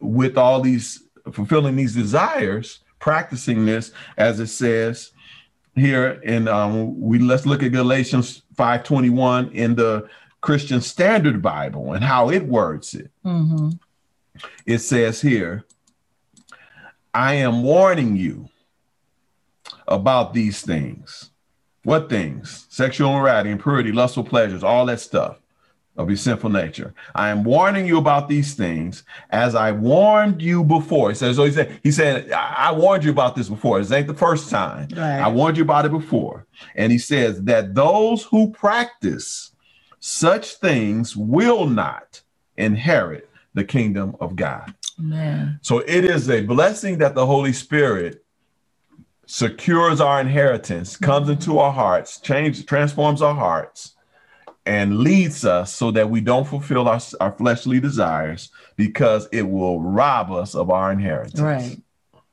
with 0.00 0.38
all 0.38 0.60
these 0.62 1.02
fulfilling 1.32 1.74
these 1.76 1.94
desires 1.94 2.78
practicing 3.00 3.66
this 3.66 3.90
as 4.16 4.38
it 4.38 4.46
says 4.46 5.10
here 5.74 6.20
in 6.22 6.46
um 6.46 6.98
we 7.00 7.18
let's 7.18 7.44
look 7.44 7.62
at 7.64 7.72
galatians 7.72 8.42
521 8.56 9.50
in 9.50 9.74
the 9.74 10.08
christian 10.42 10.80
standard 10.82 11.40
bible 11.40 11.92
and 11.94 12.04
how 12.04 12.28
it 12.28 12.46
words 12.46 12.92
it 12.94 13.10
Mhm. 13.24 13.78
it 14.66 14.78
says 14.78 15.20
here, 15.22 15.64
I 17.14 17.34
am 17.34 17.62
warning 17.62 18.16
you 18.16 18.48
about 19.86 20.32
these 20.32 20.62
things. 20.62 21.30
What 21.84 22.08
things? 22.08 22.66
Sexual 22.70 23.10
immorality, 23.10 23.50
impurity, 23.50 23.92
lustful 23.92 24.24
pleasures, 24.24 24.62
all 24.64 24.86
that 24.86 25.00
stuff 25.00 25.38
of 25.98 26.08
your 26.08 26.16
sinful 26.16 26.48
nature. 26.48 26.94
I 27.14 27.28
am 27.28 27.44
warning 27.44 27.86
you 27.86 27.98
about 27.98 28.28
these 28.28 28.54
things 28.54 29.04
as 29.30 29.54
I 29.54 29.72
warned 29.72 30.40
you 30.40 30.64
before. 30.64 31.10
He 31.10 31.14
says, 31.16 31.36
so 31.36 31.44
he 31.44 31.52
said, 31.52 31.78
he 31.82 31.90
said, 31.92 32.32
I, 32.32 32.68
I 32.68 32.72
warned 32.72 33.04
you 33.04 33.10
about 33.10 33.36
this 33.36 33.50
before. 33.50 33.78
This 33.78 33.92
ain't 33.92 34.06
the 34.06 34.14
first 34.14 34.48
time. 34.48 34.88
Right. 34.96 35.20
I 35.20 35.28
warned 35.28 35.58
you 35.58 35.64
about 35.64 35.84
it 35.84 35.90
before. 35.92 36.46
And 36.76 36.90
he 36.90 36.98
says 36.98 37.42
that 37.42 37.74
those 37.74 38.22
who 38.24 38.50
practice 38.52 39.51
such 40.04 40.54
things 40.54 41.16
will 41.16 41.64
not 41.64 42.22
inherit 42.56 43.30
the 43.54 43.62
kingdom 43.62 44.16
of 44.20 44.34
God. 44.34 44.74
Man. 44.98 45.60
So 45.62 45.78
it 45.78 46.04
is 46.04 46.28
a 46.28 46.42
blessing 46.42 46.98
that 46.98 47.14
the 47.14 47.24
Holy 47.24 47.52
Spirit 47.52 48.24
secures 49.26 50.00
our 50.00 50.20
inheritance, 50.20 50.96
comes 50.96 51.28
into 51.28 51.60
our 51.60 51.72
hearts, 51.72 52.20
transforms 52.20 53.22
our 53.22 53.34
hearts, 53.34 53.94
and 54.66 54.98
leads 54.98 55.44
us 55.44 55.72
so 55.72 55.92
that 55.92 56.10
we 56.10 56.20
don't 56.20 56.48
fulfill 56.48 56.88
our, 56.88 57.00
our 57.20 57.30
fleshly 57.30 57.78
desires 57.78 58.50
because 58.74 59.28
it 59.30 59.42
will 59.42 59.80
rob 59.80 60.32
us 60.32 60.56
of 60.56 60.68
our 60.70 60.90
inheritance. 60.90 61.40
Right. 61.40 61.80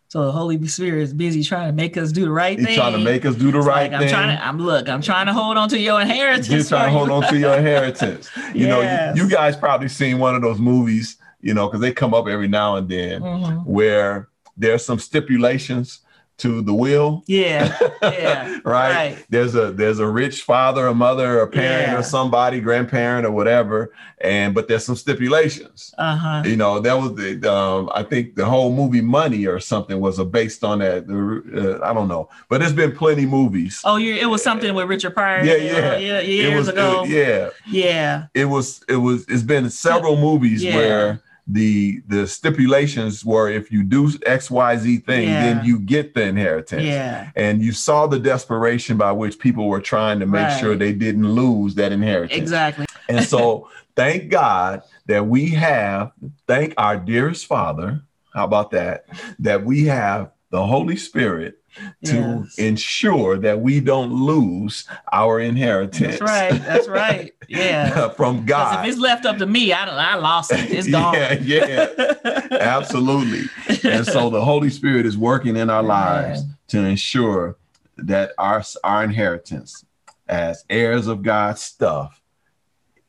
So 0.09 0.25
the 0.25 0.31
Holy 0.31 0.65
Spirit 0.67 1.03
is 1.03 1.13
busy 1.13 1.43
trying 1.43 1.67
to 1.67 1.71
make 1.73 1.95
us 1.95 2.11
do 2.11 2.25
the 2.25 2.31
right 2.31 2.57
thing. 2.57 2.65
He's 2.65 2.75
thing. 2.75 2.77
trying 2.77 2.93
to 2.93 2.99
make 2.99 3.25
us 3.25 3.35
do 3.35 3.51
the 3.51 3.59
It's 3.59 3.67
right 3.67 3.91
like, 3.91 4.01
thing. 4.01 4.09
I'm 4.09 4.13
trying 4.25 4.37
to. 4.37 4.43
I'm 4.47 4.57
look. 4.59 4.89
I'm 4.89 5.01
trying 5.03 5.27
to 5.27 5.33
hold 5.33 5.55
on 5.55 5.69
to 5.69 5.77
your 5.79 6.01
inheritance. 6.01 6.47
He's 6.47 6.67
trying 6.69 6.87
to 6.91 6.97
hold 6.97 7.09
you. 7.09 7.13
on 7.13 7.23
to 7.29 7.37
your 7.37 7.53
inheritance. 7.55 8.27
You 8.55 8.67
know, 8.67 8.81
you, 9.15 9.23
you 9.23 9.29
guys 9.29 9.55
probably 9.55 9.87
seen 9.87 10.17
one 10.17 10.33
of 10.35 10.41
those 10.41 10.57
movies, 10.59 11.17
you 11.41 11.53
know, 11.53 11.67
because 11.67 11.79
they 11.81 11.91
come 11.91 12.15
up 12.15 12.27
every 12.27 12.47
now 12.47 12.75
and 12.77 12.89
then 12.89 13.21
Mhm. 13.21 13.65
where 13.67 14.29
there's 14.57 14.83
some 14.83 14.97
stipulations 14.97 15.99
to 16.39 16.61
the 16.61 16.73
will. 16.73 17.23
Yeah. 17.27 17.77
Yeah. 18.01 18.57
right? 18.65 18.93
Right. 18.95 19.25
There's 19.29 19.55
a 19.55 19.71
there's 19.71 19.99
a 19.99 20.07
rich 20.07 20.41
father, 20.43 20.87
a 20.87 20.93
mother, 20.93 21.39
a 21.41 21.47
parent, 21.47 21.91
Yeah. 21.91 21.97
or 21.99 22.03
somebody, 22.03 22.59
grandparent, 22.59 23.25
or 23.25 23.31
whatever, 23.31 23.93
and 24.21 24.53
but 24.55 24.67
there's 24.67 24.85
some 24.85 24.95
stipulations. 24.95 25.93
Uh 25.97 26.15
huh. 26.15 26.43
You 26.45 26.55
know, 26.55 26.79
that 26.79 26.93
was 26.97 27.15
the 27.15 27.51
um, 27.53 27.89
I 27.93 28.03
think 28.03 28.35
the 28.35 28.45
whole 28.45 28.71
movie 28.73 29.01
Money 29.01 29.45
or 29.45 29.59
something 29.59 29.99
was 29.99 30.19
a 30.19 30.25
based 30.25 30.63
on 30.63 30.79
that. 30.79 31.03
Uh, 31.09 31.83
I 31.85 31.93
don't 31.93 32.07
know, 32.07 32.29
but 32.49 32.59
there's 32.59 32.73
been 32.73 32.91
plenty 32.95 33.25
movies. 33.25 33.81
Oh, 33.83 33.97
you. 33.97 34.15
It 34.15 34.25
was 34.29 34.43
something 34.43 34.73
with 34.73 34.87
Richard 34.87 35.13
Pryor. 35.13 35.43
Yeah, 35.43 35.55
yeah, 35.55 35.97
yeah. 35.97 35.97
yeah. 35.97 36.19
Years 36.21 36.53
it 36.53 36.57
was, 36.57 36.67
ago. 36.69 37.03
it- 37.05 37.09
yeah, 37.09 37.49
yeah. 37.67 38.27
it 38.33 38.45
was 38.45 38.83
it 38.89 38.97
was 38.97 39.25
it's 39.27 39.43
been 39.43 39.69
several 39.69 40.15
movies 40.17 40.63
Yeah. 40.63 40.75
where 40.75 41.21
the 41.51 42.01
the 42.07 42.27
stipulations 42.27 43.25
were 43.25 43.49
if 43.49 43.71
you 43.71 43.83
do 43.83 44.07
xyz 44.09 45.03
thing 45.05 45.27
Yeah. 45.27 45.41
then 45.41 45.65
you 45.65 45.79
get 45.79 46.13
the 46.13 46.21
inheritance 46.23 46.83
Yeah. 46.83 47.31
and 47.35 47.61
you 47.61 47.71
saw 47.71 48.05
the 48.05 48.19
desperation 48.19 48.97
by 48.97 49.11
which 49.11 49.39
people 49.39 49.67
were 49.67 49.81
trying 49.81 50.19
to 50.19 50.27
make 50.27 50.43
Right. 50.47 50.59
sure 50.59 50.75
they 50.75 50.93
didn't 50.93 51.27
lose 51.27 51.73
that 51.75 51.91
inheritance 51.91 52.39
Exactly. 52.39 52.85
and 53.09 53.23
so 53.25 53.67
thank 53.95 54.29
god 54.29 54.83
that 55.07 55.25
we 55.25 55.49
have 55.49 56.11
thank 56.47 56.75
our 56.77 56.97
dearest 56.97 57.47
father 57.47 58.01
how 58.35 58.43
about 58.45 58.69
that 58.71 59.05
that 59.39 59.65
we 59.65 59.85
have 59.85 60.29
the 60.51 60.63
holy 60.63 60.97
spirit 60.97 61.58
to 62.05 62.15
Yes. 62.45 62.57
ensure 62.57 63.37
that 63.37 63.59
we 63.61 63.79
don't 63.79 64.11
lose 64.11 64.85
our 65.11 65.39
inheritance 65.39 66.19
That's 66.19 66.21
right. 66.21 66.61
That's 66.61 66.87
right. 66.87 67.33
Yeah. 67.49 68.09
from 68.15 68.45
god 68.45 68.85
if 68.85 68.91
it's 68.93 69.01
left 69.01 69.25
up 69.25 69.37
to 69.39 69.47
me, 69.47 69.73
I. 69.73 69.87
I 69.87 70.15
lost 70.17 70.51
it. 70.51 70.69
It's 70.71 70.87
gone. 70.87 71.15
Yeah, 71.15 71.33
yeah, 71.33 72.47
absolutely. 72.51 73.45
And 73.89 74.05
so 74.05 74.29
the 74.29 74.43
Holy 74.43 74.69
Spirit 74.69 75.05
is 75.07 75.17
working 75.17 75.55
in 75.57 75.69
our 75.69 75.81
lives 75.81 76.43
to 76.67 76.79
ensure 76.83 77.57
that 77.97 78.33
our 78.37 78.63
our 78.83 79.03
inheritance 79.03 79.83
as 80.27 80.63
heirs 80.69 81.07
of 81.07 81.23
God's 81.23 81.61
stuff 81.61 82.21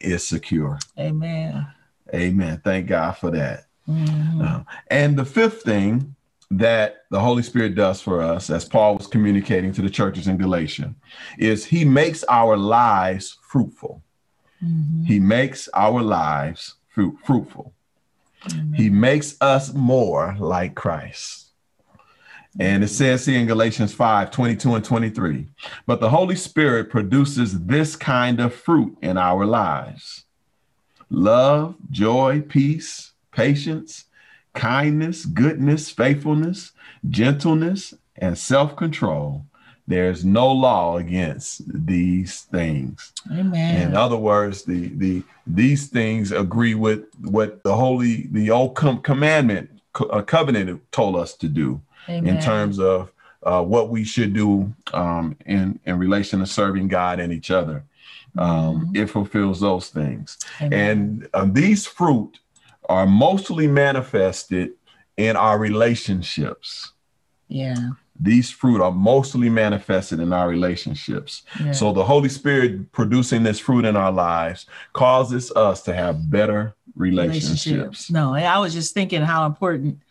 is 0.00 0.26
secure. 0.26 0.79
Amen. 0.99 1.67
Amen. 2.14 2.61
Thank 2.64 2.87
God 2.87 3.12
for 3.19 3.31
that. 3.31 3.67
Mhm. 3.88 4.43
Uh, 4.43 4.62
and 4.90 5.19
the 5.19 5.25
fifth 5.26 5.62
thing 5.62 6.14
that 6.50 7.04
the 7.11 7.21
Holy 7.21 7.42
Spirit 7.42 7.75
does 7.75 8.00
for 8.00 8.21
us, 8.21 8.50
as 8.50 8.64
Paul 8.64 8.97
was 8.97 9.07
communicating 9.07 9.73
to 9.73 9.83
the 9.83 9.90
churches 9.90 10.26
in 10.26 10.37
Galatia, 10.37 10.95
is 11.38 11.64
he 11.64 11.85
makes 11.85 12.25
our 12.28 12.57
lives 12.57 13.38
fruitful. 13.42 14.02
Mhm. 14.62 15.07
He 15.07 15.21
makes 15.21 15.69
our 15.75 16.02
lives 16.02 16.75
fruit, 16.88 17.16
fruitful. 17.25 17.73
He 18.75 18.88
makes 18.88 19.37
us 19.40 19.73
more 19.75 20.35
like 20.38 20.75
Christ. 20.75 21.50
And 22.59 22.83
it 22.83 22.88
says 22.88 23.26
here 23.26 23.38
in 23.38 23.47
Galatians 23.47 23.92
5 23.92 24.30
22 24.30 24.75
and 24.75 24.85
23, 24.85 25.47
but 25.87 26.00
the 26.00 26.11
Holy 26.11 26.35
Spirit 26.35 26.90
produces 26.90 27.61
this 27.66 27.95
kind 27.95 28.40
of 28.40 28.54
fruit 28.54 28.97
in 29.02 29.16
our 29.16 29.45
lives 29.45 30.25
love, 31.11 31.76
joy, 31.90 32.40
peace, 32.40 33.12
patience, 33.33 34.07
kindness, 34.54 35.25
goodness, 35.26 35.90
faithfulness, 35.90 36.73
gentleness, 37.09 37.95
and 38.16 38.37
self 38.37 38.76
control. 38.76 39.45
There's 39.87 40.25
no 40.25 40.52
law 40.52 40.99
against 40.99 41.62
these 41.87 42.42
things. 42.42 43.12
Amen. 43.33 43.88
In 43.88 43.97
other 43.97 44.16
words, 44.16 44.62
the 44.62 44.88
the 44.88 45.23
these 45.47 45.88
things 45.88 46.30
agree 46.30 46.75
with 46.75 47.04
what 47.25 47.62
the 47.64 47.75
holy 47.75 48.28
the 48.30 48.50
old 48.50 48.76
com- 48.76 49.00
commandment 49.02 49.69
co- 49.92 50.07
uh, 50.07 50.23
covenant 50.23 50.80
told 50.92 51.16
us 51.16 51.35
to 51.37 51.49
do 51.49 51.80
in 52.07 52.40
terms 52.40 52.78
of 52.78 53.11
uh, 53.42 53.62
what 53.62 53.88
we 53.90 54.04
should 54.04 54.33
do 54.33 54.73
um, 54.92 55.37
in 55.47 55.80
in 55.87 55.99
relation 55.99 56.38
to 56.40 56.47
serving 56.47 56.87
God 56.88 57.19
and 57.19 57.33
each 57.33 57.50
other. 57.50 57.83
Um, 58.38 58.92
It 58.95 59.07
fulfills 59.07 59.59
those 59.59 59.88
things, 59.88 60.38
Amen. 60.61 60.73
and 60.90 61.28
uh, 61.35 61.47
these 61.50 61.85
fruit 61.85 62.38
are 62.90 63.06
mostly 63.06 63.68
manifested 63.68 64.73
in 65.16 65.37
our 65.37 65.59
relationships. 65.59 66.92
yeah. 67.49 67.90
These 68.23 68.50
fruit 68.50 68.82
are 68.82 68.92
mostly 68.92 69.49
manifested 69.49 70.20
in 70.20 70.30
our 70.35 70.47
relationships. 70.47 71.42
yeah. 71.59 71.73
So 71.73 71.94
the 71.94 72.04
Holy 72.04 72.28
Spirit 72.28 72.92
producing 72.92 73.44
this 73.44 73.59
fruit 73.59 73.87
in 73.87 73.97
our 73.97 74.12
lives 74.12 74.66
causes 74.92 75.50
us 75.52 75.82
to 75.85 75.94
have 75.94 76.28
better 76.28 76.75
relationships. 76.97 78.11
No, 78.11 78.35
I 78.35 78.59
was 78.59 78.75
just 78.75 78.92
thinking 78.92 79.23
how 79.23 79.47
important. 79.47 80.02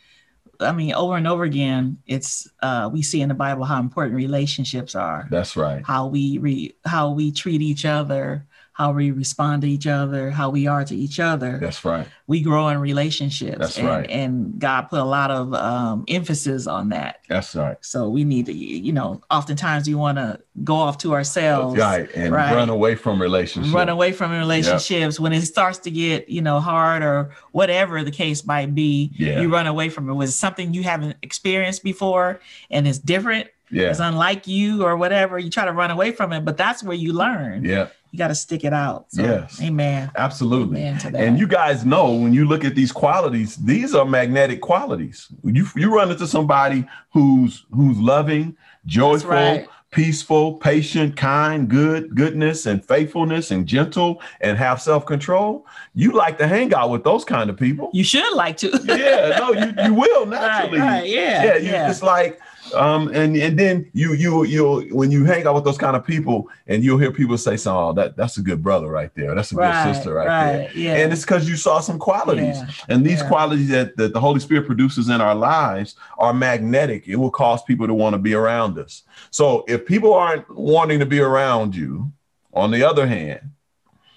I 0.59 0.71
mean, 0.71 0.93
over 0.93 1.17
and 1.17 1.27
over 1.27 1.43
again, 1.43 2.00
it's 2.07 2.50
uh, 2.63 2.89
we 2.91 3.03
see 3.03 3.21
in 3.21 3.29
the 3.29 3.36
Bible 3.36 3.63
how 3.63 3.79
important 3.79 4.15
relationships 4.15 4.95
are. 4.95 5.27
That's 5.29 5.55
right. 5.55 5.86
How 5.86 6.07
we 6.07 6.39
re, 6.39 6.74
how 6.86 7.12
we 7.12 7.31
treat 7.31 7.62
each 7.62 7.86
other, 7.86 8.48
how 8.79 8.93
we 8.93 9.12
respond 9.12 9.62
to 9.63 9.69
each 9.69 9.86
other, 9.86 10.31
how 10.31 10.50
we 10.50 10.65
are 10.65 10.86
to 10.86 10.95
each 10.95 11.19
other. 11.19 11.57
That's 11.59 11.83
right. 11.83 12.07
We 12.27 12.41
grow 12.41 12.69
in 12.69 12.77
relationships. 12.79 13.57
That's 13.59 13.77
and, 13.77 13.88
right. 13.88 14.09
And 14.09 14.57
God 14.57 14.83
put 14.83 15.00
a 15.00 15.03
lot 15.03 15.31
of 15.31 15.53
um, 15.53 16.05
emphasis 16.07 16.65
on 16.65 16.89
that. 16.89 17.17
That's 17.27 17.53
right. 17.55 17.75
So 17.81 18.07
we 18.09 18.24
need 18.24 18.45
to, 18.45 18.53
you 18.53 18.93
know, 18.93 19.21
oftentimes 19.29 19.86
we 19.86 19.95
want 19.95 20.17
to 20.17 20.39
go 20.63 20.75
off 20.75 20.98
to 21.00 21.13
ourselves. 21.13 21.77
Right. 21.77 22.09
And 22.15 22.33
Right. 22.33 22.55
run 22.55 22.69
away 22.69 22.95
from 22.95 23.21
relationships. 23.21 23.74
run 23.74 23.89
away 23.89 24.13
from 24.13 24.31
relationships 24.31 25.19
when 25.19 25.33
it 25.33 25.41
starts 25.41 25.79
to 25.79 25.91
get 25.91 26.29
you 26.29 26.41
know 26.41 26.59
hard 26.62 27.03
or 27.03 27.31
whatever 27.51 28.03
the 28.03 28.12
case 28.12 28.45
might 28.45 28.74
be 28.74 29.12
Yeah. 29.17 29.41
you 29.41 29.50
run 29.50 29.67
away 29.67 29.89
from 29.89 30.09
it 30.09 30.13
was 30.13 30.29
it 30.29 30.33
something 30.33 30.74
you 30.74 30.83
haven't 30.83 31.17
experienced 31.21 31.83
before 31.83 32.39
and 32.69 32.88
it's 32.88 33.00
different 33.00 33.48
Yeah. 33.71 33.89
it's 33.89 34.00
unlike 34.00 34.48
you 34.48 34.83
or 34.83 34.95
whatever 34.95 35.38
you 35.39 35.50
try 35.50 35.65
to 35.65 35.71
run 35.74 35.91
away 35.91 36.12
from 36.12 36.31
it 36.33 36.45
but 36.45 36.55
that's 36.57 36.83
where 36.83 36.95
you 36.95 37.13
learn 37.13 37.65
Yeah. 37.65 37.88
You 38.11 38.17
got 38.17 38.29
to 38.29 38.35
stick 38.35 38.63
it 38.63 38.73
out 38.73 39.05
so, 39.09 39.21
Yes. 39.21 39.61
amen 39.61 40.09
Absolutely. 40.15 40.81
amen 40.81 41.15
And 41.15 41.39
you 41.39 41.47
guys 41.47 41.85
know 41.85 42.13
when 42.13 42.33
you 42.33 42.45
look 42.45 42.63
at 42.65 42.75
these 42.75 42.91
qualities, 42.91 43.55
these 43.57 43.93
are 43.95 44.05
magnetic 44.05 44.61
qualities. 44.61 45.27
You 45.43 45.65
you 45.75 45.93
run 45.93 46.11
into 46.11 46.27
somebody 46.27 46.85
who's 47.13 47.65
who's 47.71 47.97
loving, 47.97 48.55
joyful, 48.85 49.29
right. 49.31 49.67
peaceful, 49.91 50.53
patient, 50.55 51.15
kind, 51.17 51.67
good, 51.67 52.15
goodness, 52.15 52.65
and 52.65 52.83
faithfulness, 52.85 53.51
and 53.51 53.65
gentle, 53.65 54.21
and 54.41 54.57
have 54.57 54.81
self 54.81 55.05
control, 55.05 55.65
you 55.95 56.11
like 56.11 56.37
to 56.37 56.47
hang 56.47 56.73
out 56.73 56.89
with 56.89 57.03
those 57.03 57.23
kind 57.25 57.49
of 57.49 57.57
people. 57.57 57.89
You 57.93 58.03
should 58.03 58.33
like 58.35 58.57
to. 58.57 58.67
yeah, 58.85 59.37
no, 59.39 59.53
you, 59.53 59.73
you 59.85 59.93
will 59.93 60.25
naturally. 60.37 60.79
Right, 60.79 60.99
right, 61.01 61.09
yeah, 61.09 61.43
yeah. 61.43 61.55
You, 61.57 61.71
yeah. 61.71 61.89
It's 61.89 62.03
like, 62.03 62.39
um, 62.73 63.07
and 63.13 63.35
and 63.38 63.57
then 63.57 63.89
you 63.93 64.13
you 64.13 64.43
you 64.45 64.88
when 64.91 65.11
you 65.11 65.25
hang 65.25 65.45
out 65.47 65.55
with 65.55 65.63
those 65.63 65.77
kind 65.77 65.95
of 65.95 66.05
people, 66.05 66.47
and 66.67 66.83
you'll 66.83 66.97
hear 66.97 67.11
people 67.11 67.38
say, 67.38 67.57
"So 67.57 67.77
oh, 67.77 67.93
that 67.93 68.15
that's 68.17 68.38
a 68.38 68.41
good 68.41 68.61
brother 68.63 68.88
right 68.88 69.13
there. 69.15 69.35
That's 69.35 69.51
a 69.51 69.55
Right, 69.55 69.83
good 69.85 69.95
sister 69.95 70.13
right, 70.13 70.27
there." 70.27 70.71
yeah. 70.75 70.95
And 70.95 71.11
it's 71.13 71.21
because 71.23 71.47
you 71.49 71.55
saw 71.55 71.79
some 71.79 71.99
qualities, 71.99 72.57
Yeah, 72.57 72.67
and 72.89 73.05
these 73.05 73.19
yeah. 73.21 73.27
qualities 73.27 73.69
that, 73.69 73.97
that 73.97 74.13
the 74.13 74.19
Holy 74.19 74.39
Spirit 74.39 74.65
produces 74.65 75.09
in 75.09 75.21
our 75.21 75.35
lives 75.35 75.95
are 76.17 76.33
magnetic. 76.33 77.07
It 77.07 77.15
will 77.17 77.31
cause 77.31 77.63
people 77.63 77.88
to 77.88 77.93
want 77.93 78.13
to 78.13 78.19
be 78.19 78.33
around 78.33 78.77
us. 78.79 79.03
So 79.31 79.63
if 79.67 79.85
people 79.85 80.13
aren't 80.13 80.49
wanting 80.55 80.99
to 80.99 81.05
be 81.05 81.19
around 81.19 81.75
you, 81.75 82.11
on 82.53 82.71
the 82.71 82.83
other 82.83 83.05
hand, 83.07 83.51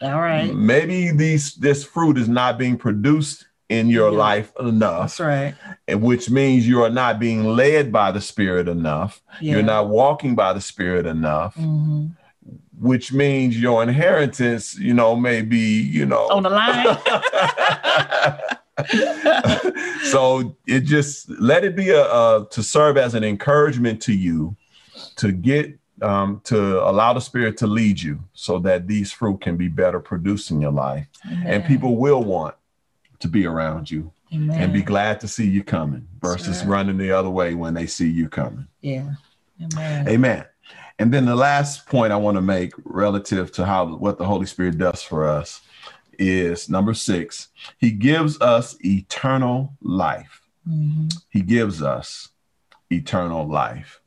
All 0.00 0.21
right. 0.21 0.52
maybe 0.54 1.11
these 1.12 1.54
this 1.56 1.85
fruit 1.85 2.18
is 2.18 2.28
not 2.28 2.59
being 2.59 2.76
produced 2.76 3.47
in 3.69 3.88
your 3.88 4.11
Yeah. 4.11 4.19
life 4.19 4.52
enough 4.61 5.00
That's 5.00 5.21
right. 5.21 5.54
and 5.88 6.02
which 6.02 6.28
means 6.31 6.66
you 6.69 6.83
are 6.83 6.90
not 6.90 7.19
being 7.19 7.45
led 7.45 7.90
by 7.92 8.11
the 8.12 8.21
spirit 8.21 8.69
enough 8.69 9.23
Yeah. 9.40 9.54
you're 9.54 9.62
not 9.62 9.88
walking 9.88 10.35
by 10.35 10.52
the 10.52 10.61
spirit 10.61 11.07
enough 11.07 11.54
Mhm. 11.57 12.11
which 12.78 13.12
means 13.12 13.59
your 13.61 13.83
inheritance 13.83 14.76
you 14.78 14.92
know 14.95 15.16
may 15.16 15.42
be 15.42 15.81
you 15.81 16.04
know 16.07 16.28
On 16.31 16.42
the 16.42 16.50
line. 16.50 16.97
so 20.04 20.57
it 20.66 20.81
just 20.81 21.28
let 21.40 21.64
it 21.64 21.76
be 21.76 21.90
a, 21.90 22.02
a 22.04 22.47
to 22.50 22.62
serve 22.62 22.97
as 22.97 23.14
an 23.14 23.25
encouragement 23.25 24.00
to 24.02 24.12
you 24.12 24.57
to 25.16 25.33
get 25.33 25.78
um, 26.00 26.40
to 26.45 26.83
allow 26.88 27.12
the 27.12 27.21
spirit 27.21 27.57
to 27.59 27.66
lead 27.66 28.00
you 28.00 28.19
so 28.33 28.59
that 28.59 28.88
these 28.88 29.12
fruit 29.12 29.40
can 29.40 29.57
be 29.57 29.69
better 29.69 30.00
produced 30.00 30.50
in 30.50 30.61
your 30.61 30.73
life 30.73 31.07
and 31.45 31.64
people 31.64 31.97
will 31.97 32.25
want 32.25 32.54
to 33.23 33.29
be 33.29 33.47
around 33.47 33.91
you 33.91 34.12
Amen. 34.33 34.61
and 34.61 34.73
be 34.73 34.83
glad 34.83 35.21
to 35.21 35.29
see 35.29 35.49
you 35.49 35.64
coming 35.64 36.07
versus 36.21 36.61
right. 36.61 36.69
running 36.69 36.99
the 36.99 37.11
other 37.11 37.31
way 37.31 37.55
when 37.55 37.75
they 37.75 37.87
see 37.87 38.09
you 38.09 38.29
coming. 38.29 38.67
Yeah. 38.81 39.14
Amen. 39.61 40.09
Amen. 40.09 40.45
And 40.99 41.12
then 41.12 41.25
the 41.25 41.37
last 41.37 41.87
point 41.87 42.12
I 42.12 42.17
want 42.17 42.37
to 42.37 42.43
make 42.43 42.73
relative 42.85 43.50
to 43.52 43.64
how 43.64 43.97
what 43.97 44.19
the 44.19 44.25
Holy 44.25 44.47
Spirit 44.47 44.79
does 44.79 45.02
for 45.02 45.26
us 45.26 45.61
is 46.19 46.69
number 46.69 46.95
six, 46.95 47.49
he 47.79 47.91
gives 47.91 48.41
us 48.41 48.76
eternal 48.85 49.75
life. 49.81 50.43
Mhm. 50.69 51.12
He 51.31 51.41
gives 51.41 51.83
us 51.83 52.29
eternal 52.91 53.49
life. 53.49 54.00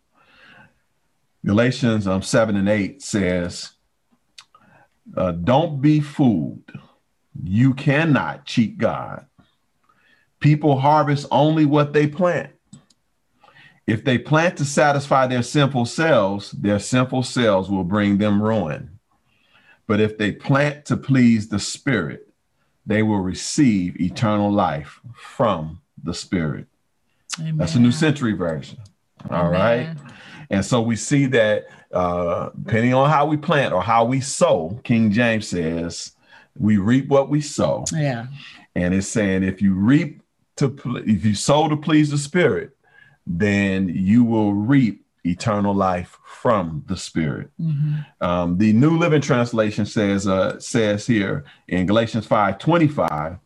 Galatians 1.45 2.07
um, 2.07 2.21
7 2.21 2.55
and 2.55 2.69
8 2.69 3.01
says, 3.01 3.71
uh, 5.15 5.31
Don't 5.31 5.81
be 5.81 5.99
fooled. 5.99 6.71
You 7.43 7.73
cannot 7.73 8.45
cheat 8.45 8.77
God. 8.77 9.25
People 10.39 10.79
harvest 10.79 11.27
only 11.31 11.65
what 11.65 11.93
they 11.93 12.07
plant. 12.07 12.51
If 13.87 14.03
they 14.03 14.17
plant 14.17 14.57
to 14.57 14.65
satisfy 14.65 15.27
their 15.27 15.43
sinful 15.43 15.85
selves, 15.85 16.51
their 16.51 16.79
sinful 16.79 17.23
selves 17.23 17.69
will 17.69 17.83
bring 17.83 18.17
them 18.17 18.41
ruin. 18.41 18.99
But 19.87 19.99
if 19.99 20.17
they 20.17 20.31
plant 20.31 20.85
to 20.85 20.97
please 20.97 21.49
the 21.49 21.59
Spirit, 21.59 22.27
they 22.85 23.03
will 23.03 23.19
receive 23.19 23.99
eternal 23.99 24.51
life 24.51 24.99
from 25.15 25.81
the 26.03 26.13
Spirit. 26.13 26.67
Amen. 27.39 27.57
That's 27.57 27.75
a 27.75 27.79
New 27.79 27.91
Century 27.91 28.33
Version. 28.33 28.79
All 29.29 29.49
right. 29.49 29.81
Amen. 29.81 30.13
And 30.49 30.65
so 30.65 30.81
we 30.81 30.95
see 30.95 31.25
that 31.27 31.65
uh, 31.91 32.49
depending 32.63 32.93
on 32.93 33.09
how 33.09 33.25
we 33.25 33.37
plant 33.37 33.73
or 33.73 33.81
how 33.81 34.05
we 34.05 34.21
sow, 34.21 34.79
King 34.83 35.11
James 35.11 35.47
says, 35.47 36.14
we 36.57 36.77
reap 36.77 37.07
what 37.07 37.29
we 37.29 37.41
sow. 37.41 37.85
Yeah. 37.91 38.27
And 38.75 38.93
it's 38.93 39.07
saying 39.07 39.43
if 39.43 39.61
you 39.61 39.73
reap 39.73 40.21
to, 40.57 40.75
if 41.05 41.25
you 41.25 41.35
sow 41.35 41.67
to 41.67 41.77
please 41.77 42.11
the 42.11 42.17
Spirit, 42.17 42.75
then 43.27 43.89
you 43.89 44.23
will 44.23 44.53
reap 44.53 45.05
eternal 45.25 45.73
life 45.73 46.17
from 46.25 46.83
the 46.87 46.95
Spirit. 46.95 47.49
Mhm. 47.59 48.05
Um, 48.21 48.57
the 48.57 48.73
New 48.73 48.97
Living 48.97 49.21
Translation 49.21 49.85
says 49.85 50.27
uh, 50.27 50.59
says 50.59 51.07
here 51.07 51.43
in 51.67 51.87
Galatians 51.87 52.27
5 52.27 52.59
25, 52.59 53.37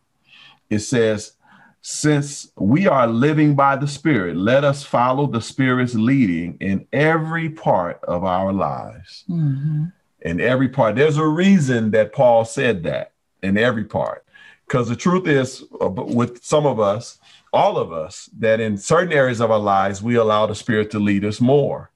it 0.68 0.80
says, 0.80 1.32
Since 1.80 2.52
we 2.56 2.86
are 2.86 3.06
living 3.06 3.54
by 3.54 3.76
the 3.76 3.88
Spirit, 3.88 4.36
let 4.36 4.64
us 4.64 4.84
follow 4.84 5.26
the 5.26 5.40
Spirit's 5.40 5.94
leading 5.94 6.58
in 6.60 6.86
every 6.92 7.48
part 7.48 8.00
of 8.04 8.22
our 8.24 8.52
lives. 8.52 9.24
Mhm. 9.28 9.92
In 10.22 10.40
every 10.40 10.68
part. 10.68 10.96
There's 10.96 11.16
a 11.16 11.26
reason 11.26 11.90
that 11.92 12.12
Paul 12.12 12.44
said 12.44 12.82
that 12.84 13.12
in 13.42 13.56
every 13.56 13.84
part. 13.84 14.24
Because 14.66 14.88
the 14.88 14.96
truth 14.96 15.26
is, 15.26 15.64
uh, 15.80 15.88
with 15.88 16.44
some 16.44 16.66
of 16.66 16.78
us, 16.78 17.18
all 17.52 17.76
of 17.78 17.92
us, 17.92 18.28
that 18.38 18.60
in 18.60 18.76
certain 18.76 19.12
areas 19.12 19.40
of 19.40 19.50
our 19.50 19.58
lives, 19.58 20.02
we 20.02 20.14
allow 20.16 20.46
the 20.46 20.54
Spirit 20.54 20.90
to 20.92 20.98
lead 20.98 21.24
us 21.24 21.40
more. 21.40 21.90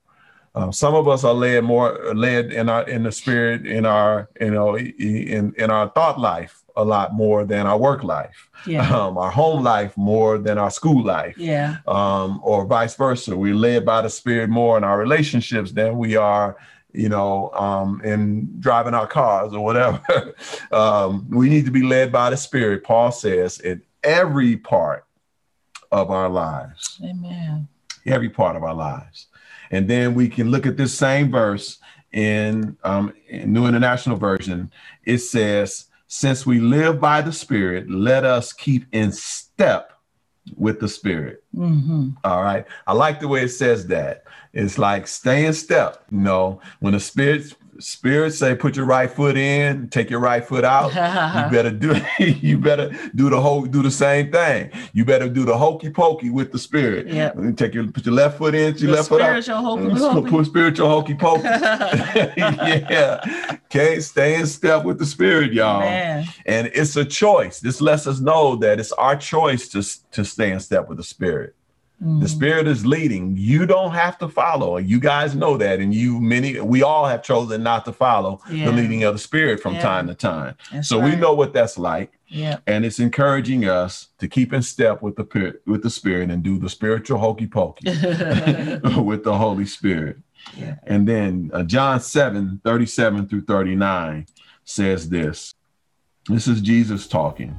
Um, 0.57 0.73
some 0.73 0.95
of 0.95 1.09
us 1.09 1.25
are 1.25 1.35
led 1.35 1.65
more 1.65 2.15
led 2.15 2.53
in 2.53 2.69
our 2.69 2.89
in 2.89 3.03
the 3.03 3.11
spirit 3.11 3.67
in 3.67 3.85
our 3.85 4.29
you 4.41 4.53
know 4.53 4.79
in 4.79 5.53
in 5.59 5.69
our 5.69 5.89
thought 5.89 6.21
life 6.21 6.63
a 6.77 6.85
lot 6.85 7.13
more 7.13 7.45
than 7.45 7.67
our 7.67 7.77
work 7.77 8.05
life, 8.05 8.49
Yeah. 8.65 8.89
um, 8.97 9.19
our 9.19 9.31
home 9.33 9.65
life 9.65 9.97
more 9.97 10.39
than 10.39 10.57
our 10.59 10.71
school 10.71 11.03
life, 11.05 11.37
Yeah. 11.39 11.79
um, 11.89 12.41
or 12.45 12.67
vice 12.67 12.95
versa. 12.95 13.37
We're 13.37 13.55
led 13.57 13.85
by 13.85 14.03
the 14.03 14.09
spirit 14.11 14.49
more 14.49 14.77
in 14.77 14.85
our 14.85 14.97
relationships 14.99 15.73
than 15.73 15.99
we 15.99 16.15
are, 16.15 16.57
you 16.95 17.09
know, 17.09 17.51
um, 17.51 18.01
in 18.03 18.49
driving 18.61 18.95
our 18.95 19.07
cars 19.07 19.53
or 19.53 19.63
whatever. 19.65 20.01
um, 20.73 21.29
we 21.29 21.49
need 21.49 21.65
to 21.65 21.73
be 21.73 21.83
led 21.83 22.13
by 22.13 22.31
the 22.31 22.37
spirit. 22.37 22.85
Paul 22.85 23.11
says 23.11 23.59
in 23.61 23.83
every 24.03 24.57
part 24.57 25.05
of 25.91 26.11
our 26.11 26.29
lives 26.29 27.01
Amen. 27.05 27.69
every 28.07 28.31
part 28.31 28.57
of 28.57 28.63
our 28.63 28.75
lives. 28.75 29.27
And 29.71 29.89
then 29.89 30.15
we 30.15 30.29
can 30.29 30.51
look 30.51 30.67
at 30.67 30.77
this 30.77 30.97
same 30.97 31.31
verse 31.31 31.79
in, 32.13 32.77
um, 32.85 33.13
in 33.29 33.53
New 33.53 33.67
International 33.67 34.17
Version. 34.17 34.71
It 35.05 35.19
says, 35.19 35.87
Since 36.07 36.47
we 36.47 36.61
live 36.61 37.01
by 37.01 37.23
the 37.23 37.33
Spirit, 37.33 37.91
let 37.91 38.25
us 38.25 38.53
keep 38.53 38.87
in 38.93 39.11
step 39.11 39.94
with 40.57 40.81
the 40.81 40.89
Spirit. 40.89 41.43
hmm 41.55 42.11
All 42.23 42.43
right. 42.43 42.67
I 42.87 42.93
like 42.93 43.21
the 43.21 43.29
way 43.29 43.45
it 43.45 43.49
says 43.49 43.87
that. 43.89 44.25
It's 44.53 44.79
like 44.79 45.07
stay 45.07 45.47
in 45.47 45.53
step. 45.53 46.05
You 46.11 46.19
know, 46.19 46.61
when 46.81 46.93
the 46.93 47.01
Spirit 47.01 47.55
Spirit 47.81 48.33
say 48.33 48.55
put 48.55 48.77
your 48.77 48.87
right 48.87 49.11
foot 49.11 49.37
in, 49.37 49.89
take 49.89 50.11
your 50.11 50.21
right 50.21 50.45
foot 50.45 50.65
out. 50.65 50.89
you 50.95 51.51
better 51.57 51.71
do 51.71 51.95
you 52.19 52.59
better 52.59 52.91
do 53.15 53.31
the 53.31 53.41
whole 53.41 53.65
do 53.65 53.83
the 53.83 53.91
same 53.91 54.31
thing. 54.31 54.71
You 54.93 55.05
better 55.05 55.29
do 55.29 55.45
the 55.45 55.57
hokey 55.57 55.91
pokey 55.91 56.31
with 56.31 56.53
the 56.53 56.59
spirit. 56.59 57.09
yeah 57.09 57.33
Take 57.57 57.75
your 57.75 57.87
put 57.89 58.05
your 58.07 58.15
left 58.15 58.39
foot 58.39 58.55
in, 58.55 58.77
your 58.77 58.91
The 58.91 58.97
left 58.97 59.09
foot 59.09 59.21
out. 59.23 59.43
spiritual 59.43 59.57
hokey 59.57 59.91
uh, 59.91 60.15
pokey. 60.15 60.31
Put 60.31 60.47
spiritual 60.47 60.89
hokey 60.89 61.15
pokey. 61.15 61.43
yeah. 62.37 63.57
Okay, 63.67 64.01
stay 64.01 64.37
in 64.37 64.47
step 64.47 64.85
with 64.85 64.99
the 64.99 65.07
spirit, 65.07 65.53
y'all. 65.53 65.81
Man. 65.81 66.27
And 66.47 66.69
it's 66.75 66.97
a 66.97 67.05
choice. 67.05 67.61
This 67.61 67.81
lets 67.81 68.07
us 68.07 68.21
know 68.21 68.57
that 68.57 68.79
it's 68.79 68.93
our 68.93 69.17
choice 69.17 69.69
to, 69.71 69.83
to 70.13 70.25
stay 70.25 70.53
in 70.53 70.61
step 70.61 70.89
with 70.89 70.99
the 70.99 71.05
spirit. 71.05 71.57
The 72.01 72.07
Mhm. 72.27 72.29
spirit 72.29 72.67
is 72.67 72.85
leading. 72.85 73.37
You 73.37 73.67
don't 73.67 73.93
have 73.93 74.19
to 74.19 74.29
follow. 74.29 74.77
You 74.79 74.99
guys 75.01 75.35
know 75.35 75.57
that. 75.57 75.79
And 75.81 75.95
you 75.95 76.21
many 76.21 76.61
we 76.61 76.83
all 76.83 77.07
have 77.07 77.23
chosen 77.23 77.63
not 77.63 77.85
to 77.87 77.93
follow 77.93 78.41
Yeah. 78.51 78.67
the 78.67 78.73
leading 78.73 79.05
of 79.05 79.15
the 79.15 79.19
spirit 79.19 79.61
from 79.61 79.75
Yeah. 79.75 79.81
time 79.83 80.09
to 80.09 80.15
time. 80.15 80.55
That's 80.73 80.89
so 80.89 80.99
we 80.99 81.15
know 81.17 81.35
what 81.35 81.53
that's 81.53 81.79
like. 81.79 82.13
Yeah. 82.29 82.59
And 82.67 82.85
it's 82.85 82.99
encouraging 82.99 83.65
us 83.69 84.09
to 84.19 84.27
keep 84.29 84.53
in 84.53 84.63
step 84.63 85.03
with 85.03 85.17
the 85.17 85.55
with 85.67 85.83
the 85.83 85.91
spirit 85.91 86.31
and 86.31 86.43
do 86.43 86.59
the 86.59 86.69
spiritual 86.69 87.19
hokey 87.19 87.47
pokey 87.47 87.85
with 89.01 89.23
the 89.25 89.37
Holy 89.39 89.65
Spirit. 89.65 90.19
Yeah. 90.59 90.75
And 90.87 91.09
then 91.09 91.51
uh, 91.55 91.63
John 91.63 92.01
7, 92.01 92.61
37 92.65 93.29
through 93.29 93.43
39 93.43 94.27
says 94.65 95.09
this. 95.09 95.55
This 96.29 96.49
is 96.49 96.61
Jesus 96.61 97.07
talking. 97.07 97.55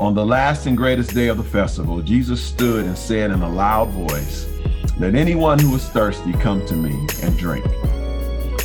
On 0.00 0.14
the 0.14 0.24
last 0.24 0.66
and 0.66 0.76
greatest 0.76 1.14
day 1.14 1.28
of 1.28 1.36
the 1.36 1.42
festival, 1.42 2.00
Jesus 2.00 2.42
stood 2.42 2.84
and 2.84 2.96
said 2.96 3.30
in 3.30 3.42
a 3.42 3.48
loud 3.48 3.88
voice, 3.88 4.46
Let 4.98 5.14
anyone 5.14 5.58
who 5.58 5.74
is 5.74 5.88
thirsty 5.88 6.32
come 6.34 6.64
to 6.66 6.74
me 6.74 7.06
and 7.22 7.36
drink. 7.36 7.66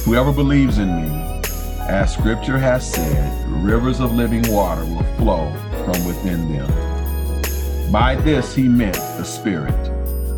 Whoever 0.06 0.32
believes 0.32 0.78
in 0.78 0.96
me, 0.96 1.42
as 1.88 2.14
scripture 2.14 2.58
has 2.58 2.90
said, 2.94 3.50
rivers 3.64 4.00
of 4.00 4.12
living 4.14 4.44
water 4.52 4.86
will 4.86 5.04
flow 5.16 5.52
from 5.86 6.06
within 6.06 6.54
them. 6.54 7.92
By 7.92 8.16
this 8.16 8.56
he 8.56 8.68
meant 8.68 8.96
the 8.96 9.24
Spirit, 9.24 9.74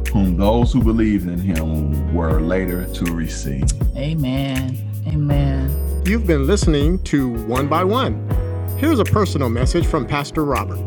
whom 0.10 0.38
those 0.38 0.72
who 0.72 0.82
believed 0.82 1.28
in 1.28 1.40
him 1.40 2.14
were 2.14 2.40
later 2.40 2.86
to 2.86 3.06
receive. 3.14 3.66
Amen. 3.96 4.78
Amen. 5.08 6.04
You've 6.06 6.28
been 6.28 6.48
listening 6.48 7.02
to 7.04 7.34
One 7.48 7.68
by 7.68 7.84
One. 7.84 8.45
Here's 8.78 9.00
a 9.00 9.06
personal 9.06 9.48
message 9.48 9.86
from 9.86 10.06
Pastor 10.06 10.44
Robert. 10.44 10.80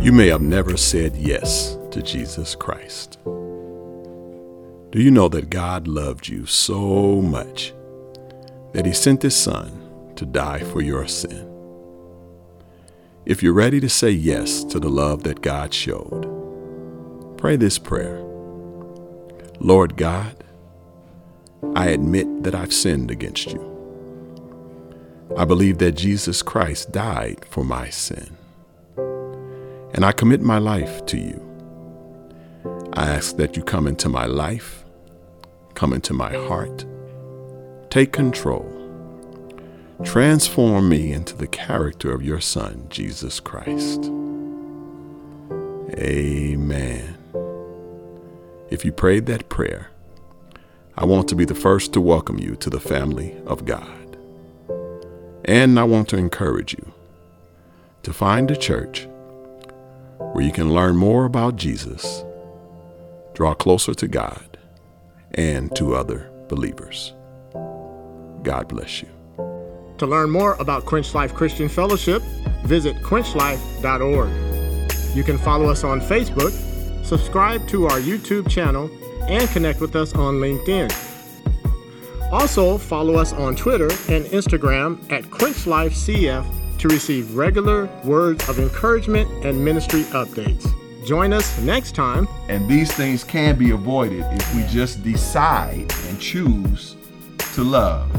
You 0.00 0.10
may 0.10 0.26
have 0.26 0.42
never 0.42 0.76
said 0.76 1.14
yes 1.14 1.78
to 1.92 2.02
Jesus 2.02 2.56
Christ. 2.56 3.16
Do 3.24 5.00
you 5.00 5.12
know 5.12 5.28
that 5.28 5.48
God 5.48 5.86
loved 5.86 6.26
you 6.26 6.46
so 6.46 7.22
much 7.22 7.72
that 8.72 8.84
He 8.86 8.92
sent 8.92 9.22
His 9.22 9.36
Son 9.36 10.12
to 10.16 10.26
die 10.26 10.58
for 10.58 10.82
your 10.82 11.06
sin? 11.06 11.48
If 13.24 13.40
you're 13.40 13.52
ready 13.52 13.78
to 13.80 13.88
say 13.88 14.10
yes 14.10 14.64
to 14.64 14.80
the 14.80 14.90
love 14.90 15.22
that 15.22 15.40
God 15.40 15.72
showed, 15.72 16.26
pray 17.38 17.54
this 17.54 17.78
prayer 17.78 18.18
Lord 19.60 19.96
God, 19.96 20.42
I 21.76 21.90
admit 21.90 22.42
that 22.42 22.56
I've 22.56 22.74
sinned 22.74 23.12
against 23.12 23.52
you. 23.52 23.77
I 25.36 25.44
believe 25.44 25.78
that 25.78 25.92
Jesus 25.92 26.42
Christ 26.42 26.92
died 26.92 27.44
for 27.50 27.64
my 27.64 27.90
sin. 27.90 28.36
And 29.94 30.04
I 30.04 30.12
commit 30.12 30.40
my 30.40 30.58
life 30.58 31.04
to 31.06 31.18
you. 31.18 31.44
I 32.94 33.06
ask 33.06 33.36
that 33.36 33.56
you 33.56 33.62
come 33.62 33.86
into 33.86 34.08
my 34.08 34.26
life, 34.26 34.84
come 35.74 35.92
into 35.92 36.12
my 36.12 36.32
heart, 36.32 36.84
take 37.90 38.12
control, 38.12 38.66
transform 40.04 40.88
me 40.88 41.12
into 41.12 41.36
the 41.36 41.46
character 41.46 42.12
of 42.12 42.22
your 42.22 42.40
Son, 42.40 42.86
Jesus 42.88 43.40
Christ. 43.40 44.10
Amen. 45.94 47.16
If 48.70 48.84
you 48.84 48.92
prayed 48.92 49.26
that 49.26 49.48
prayer, 49.48 49.90
I 50.96 51.04
want 51.04 51.28
to 51.28 51.36
be 51.36 51.44
the 51.44 51.54
first 51.54 51.92
to 51.92 52.00
welcome 52.00 52.38
you 52.38 52.56
to 52.56 52.70
the 52.70 52.80
family 52.80 53.36
of 53.46 53.64
God. 53.64 53.97
And 55.44 55.78
I 55.78 55.84
want 55.84 56.08
to 56.10 56.16
encourage 56.16 56.74
you 56.74 56.92
to 58.02 58.12
find 58.12 58.50
a 58.50 58.56
church 58.56 59.08
where 60.18 60.44
you 60.44 60.52
can 60.52 60.72
learn 60.72 60.96
more 60.96 61.24
about 61.24 61.56
Jesus 61.56 62.24
draw 63.38 63.54
closer 63.54 63.94
to 63.94 64.08
God 64.08 64.58
and 65.32 65.74
to 65.76 65.94
other 65.94 66.28
believers. 66.48 67.14
God 68.42 68.66
bless 68.66 69.00
you. 69.00 69.08
To 69.98 70.06
learn 70.06 70.30
more 70.30 70.54
about 70.54 70.84
Quench 70.84 71.14
Life 71.14 71.34
Christian 71.34 71.68
Fellowship, 71.68 72.20
visit 72.64 72.96
quenchlife.org. 72.96 75.16
You 75.16 75.22
can 75.22 75.38
follow 75.38 75.68
us 75.68 75.84
on 75.84 76.00
Facebook, 76.00 76.50
subscribe 77.04 77.68
to 77.68 77.86
our 77.86 78.00
YouTube 78.00 78.50
channel, 78.50 78.90
and 79.28 79.48
connect 79.50 79.80
with 79.80 79.94
us 79.94 80.12
on 80.14 80.40
LinkedIn. 80.40 81.07
Also, 82.30 82.76
follow 82.76 83.14
us 83.16 83.32
on 83.32 83.56
Twitter 83.56 83.90
and 84.08 84.24
Instagram 84.26 85.00
at 85.10 85.24
QuenchLifeCF 85.24 86.78
to 86.78 86.88
receive 86.88 87.34
regular 87.34 87.86
words 88.04 88.48
of 88.48 88.58
encouragement 88.58 89.28
and 89.44 89.64
ministry 89.64 90.02
updates. 90.04 90.66
Join 91.06 91.32
us 91.32 91.58
next 91.60 91.94
time. 91.94 92.28
And 92.48 92.68
these 92.68 92.92
things 92.92 93.24
can 93.24 93.56
be 93.56 93.70
avoided 93.70 94.24
if 94.30 94.54
we 94.54 94.62
just 94.66 95.02
decide 95.02 95.92
and 96.06 96.20
choose 96.20 96.96
to 97.54 97.64
love. 97.64 98.10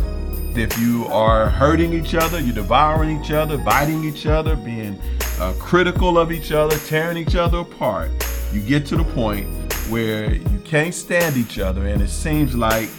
If 0.58 0.78
you 0.80 1.06
are 1.06 1.48
hurting 1.48 1.93
each 1.93 2.15
other, 2.15 2.39
you're 2.39 2.56
devouring 2.56 3.22
each 3.22 3.32
other, 3.32 3.58
biting 3.60 4.04
each 4.04 4.26
other, 4.26 4.56
being 4.56 5.00
uh, 5.39 5.54
critical 5.60 6.17
of 6.17 6.32
each 6.32 6.52
other, 6.52 6.78
tearing 6.80 7.17
each 7.17 7.36
other 7.36 7.60
apart, 7.60 8.12
you 8.52 8.62
get 8.62 8.86
to 8.88 8.98
the 8.98 9.04
point 9.04 9.48
where 9.89 10.34
you 10.34 10.60
can't 10.65 10.93
stand 10.93 11.38
each 11.38 11.60
other 11.60 11.88
and 11.88 12.02
it 12.02 12.10
seems 12.10 12.56
like 12.56 12.89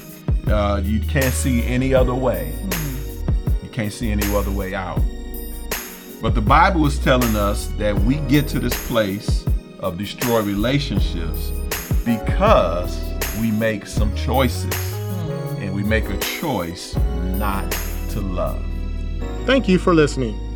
uh, 0.48 0.80
you 0.84 1.00
can't 1.00 1.34
see 1.34 1.62
any 1.64 1.94
other 1.94 2.14
way. 2.14 2.54
You 3.62 3.68
can't 3.70 3.92
see 3.92 4.10
any 4.10 4.26
other 4.34 4.50
way 4.50 4.74
out. 4.74 5.00
But 6.20 6.34
the 6.34 6.42
Bible 6.42 6.86
is 6.86 6.98
telling 6.98 7.36
us 7.36 7.68
that 7.78 7.98
we 7.98 8.16
get 8.20 8.46
to 8.48 8.58
this 8.58 8.86
place 8.86 9.44
of 9.78 9.96
destroy 9.96 10.40
relationships 10.40 11.50
because 12.04 13.02
we 13.40 13.50
make 13.50 13.86
some 13.86 14.14
choices 14.14 14.94
and 15.58 15.74
we 15.74 15.82
make 15.82 16.08
a 16.10 16.18
choice 16.18 16.96
not 17.36 17.70
to 18.10 18.20
love. 18.20 18.62
Thank 19.46 19.68
you 19.68 19.78
for 19.78 19.94
listening. 19.94 20.49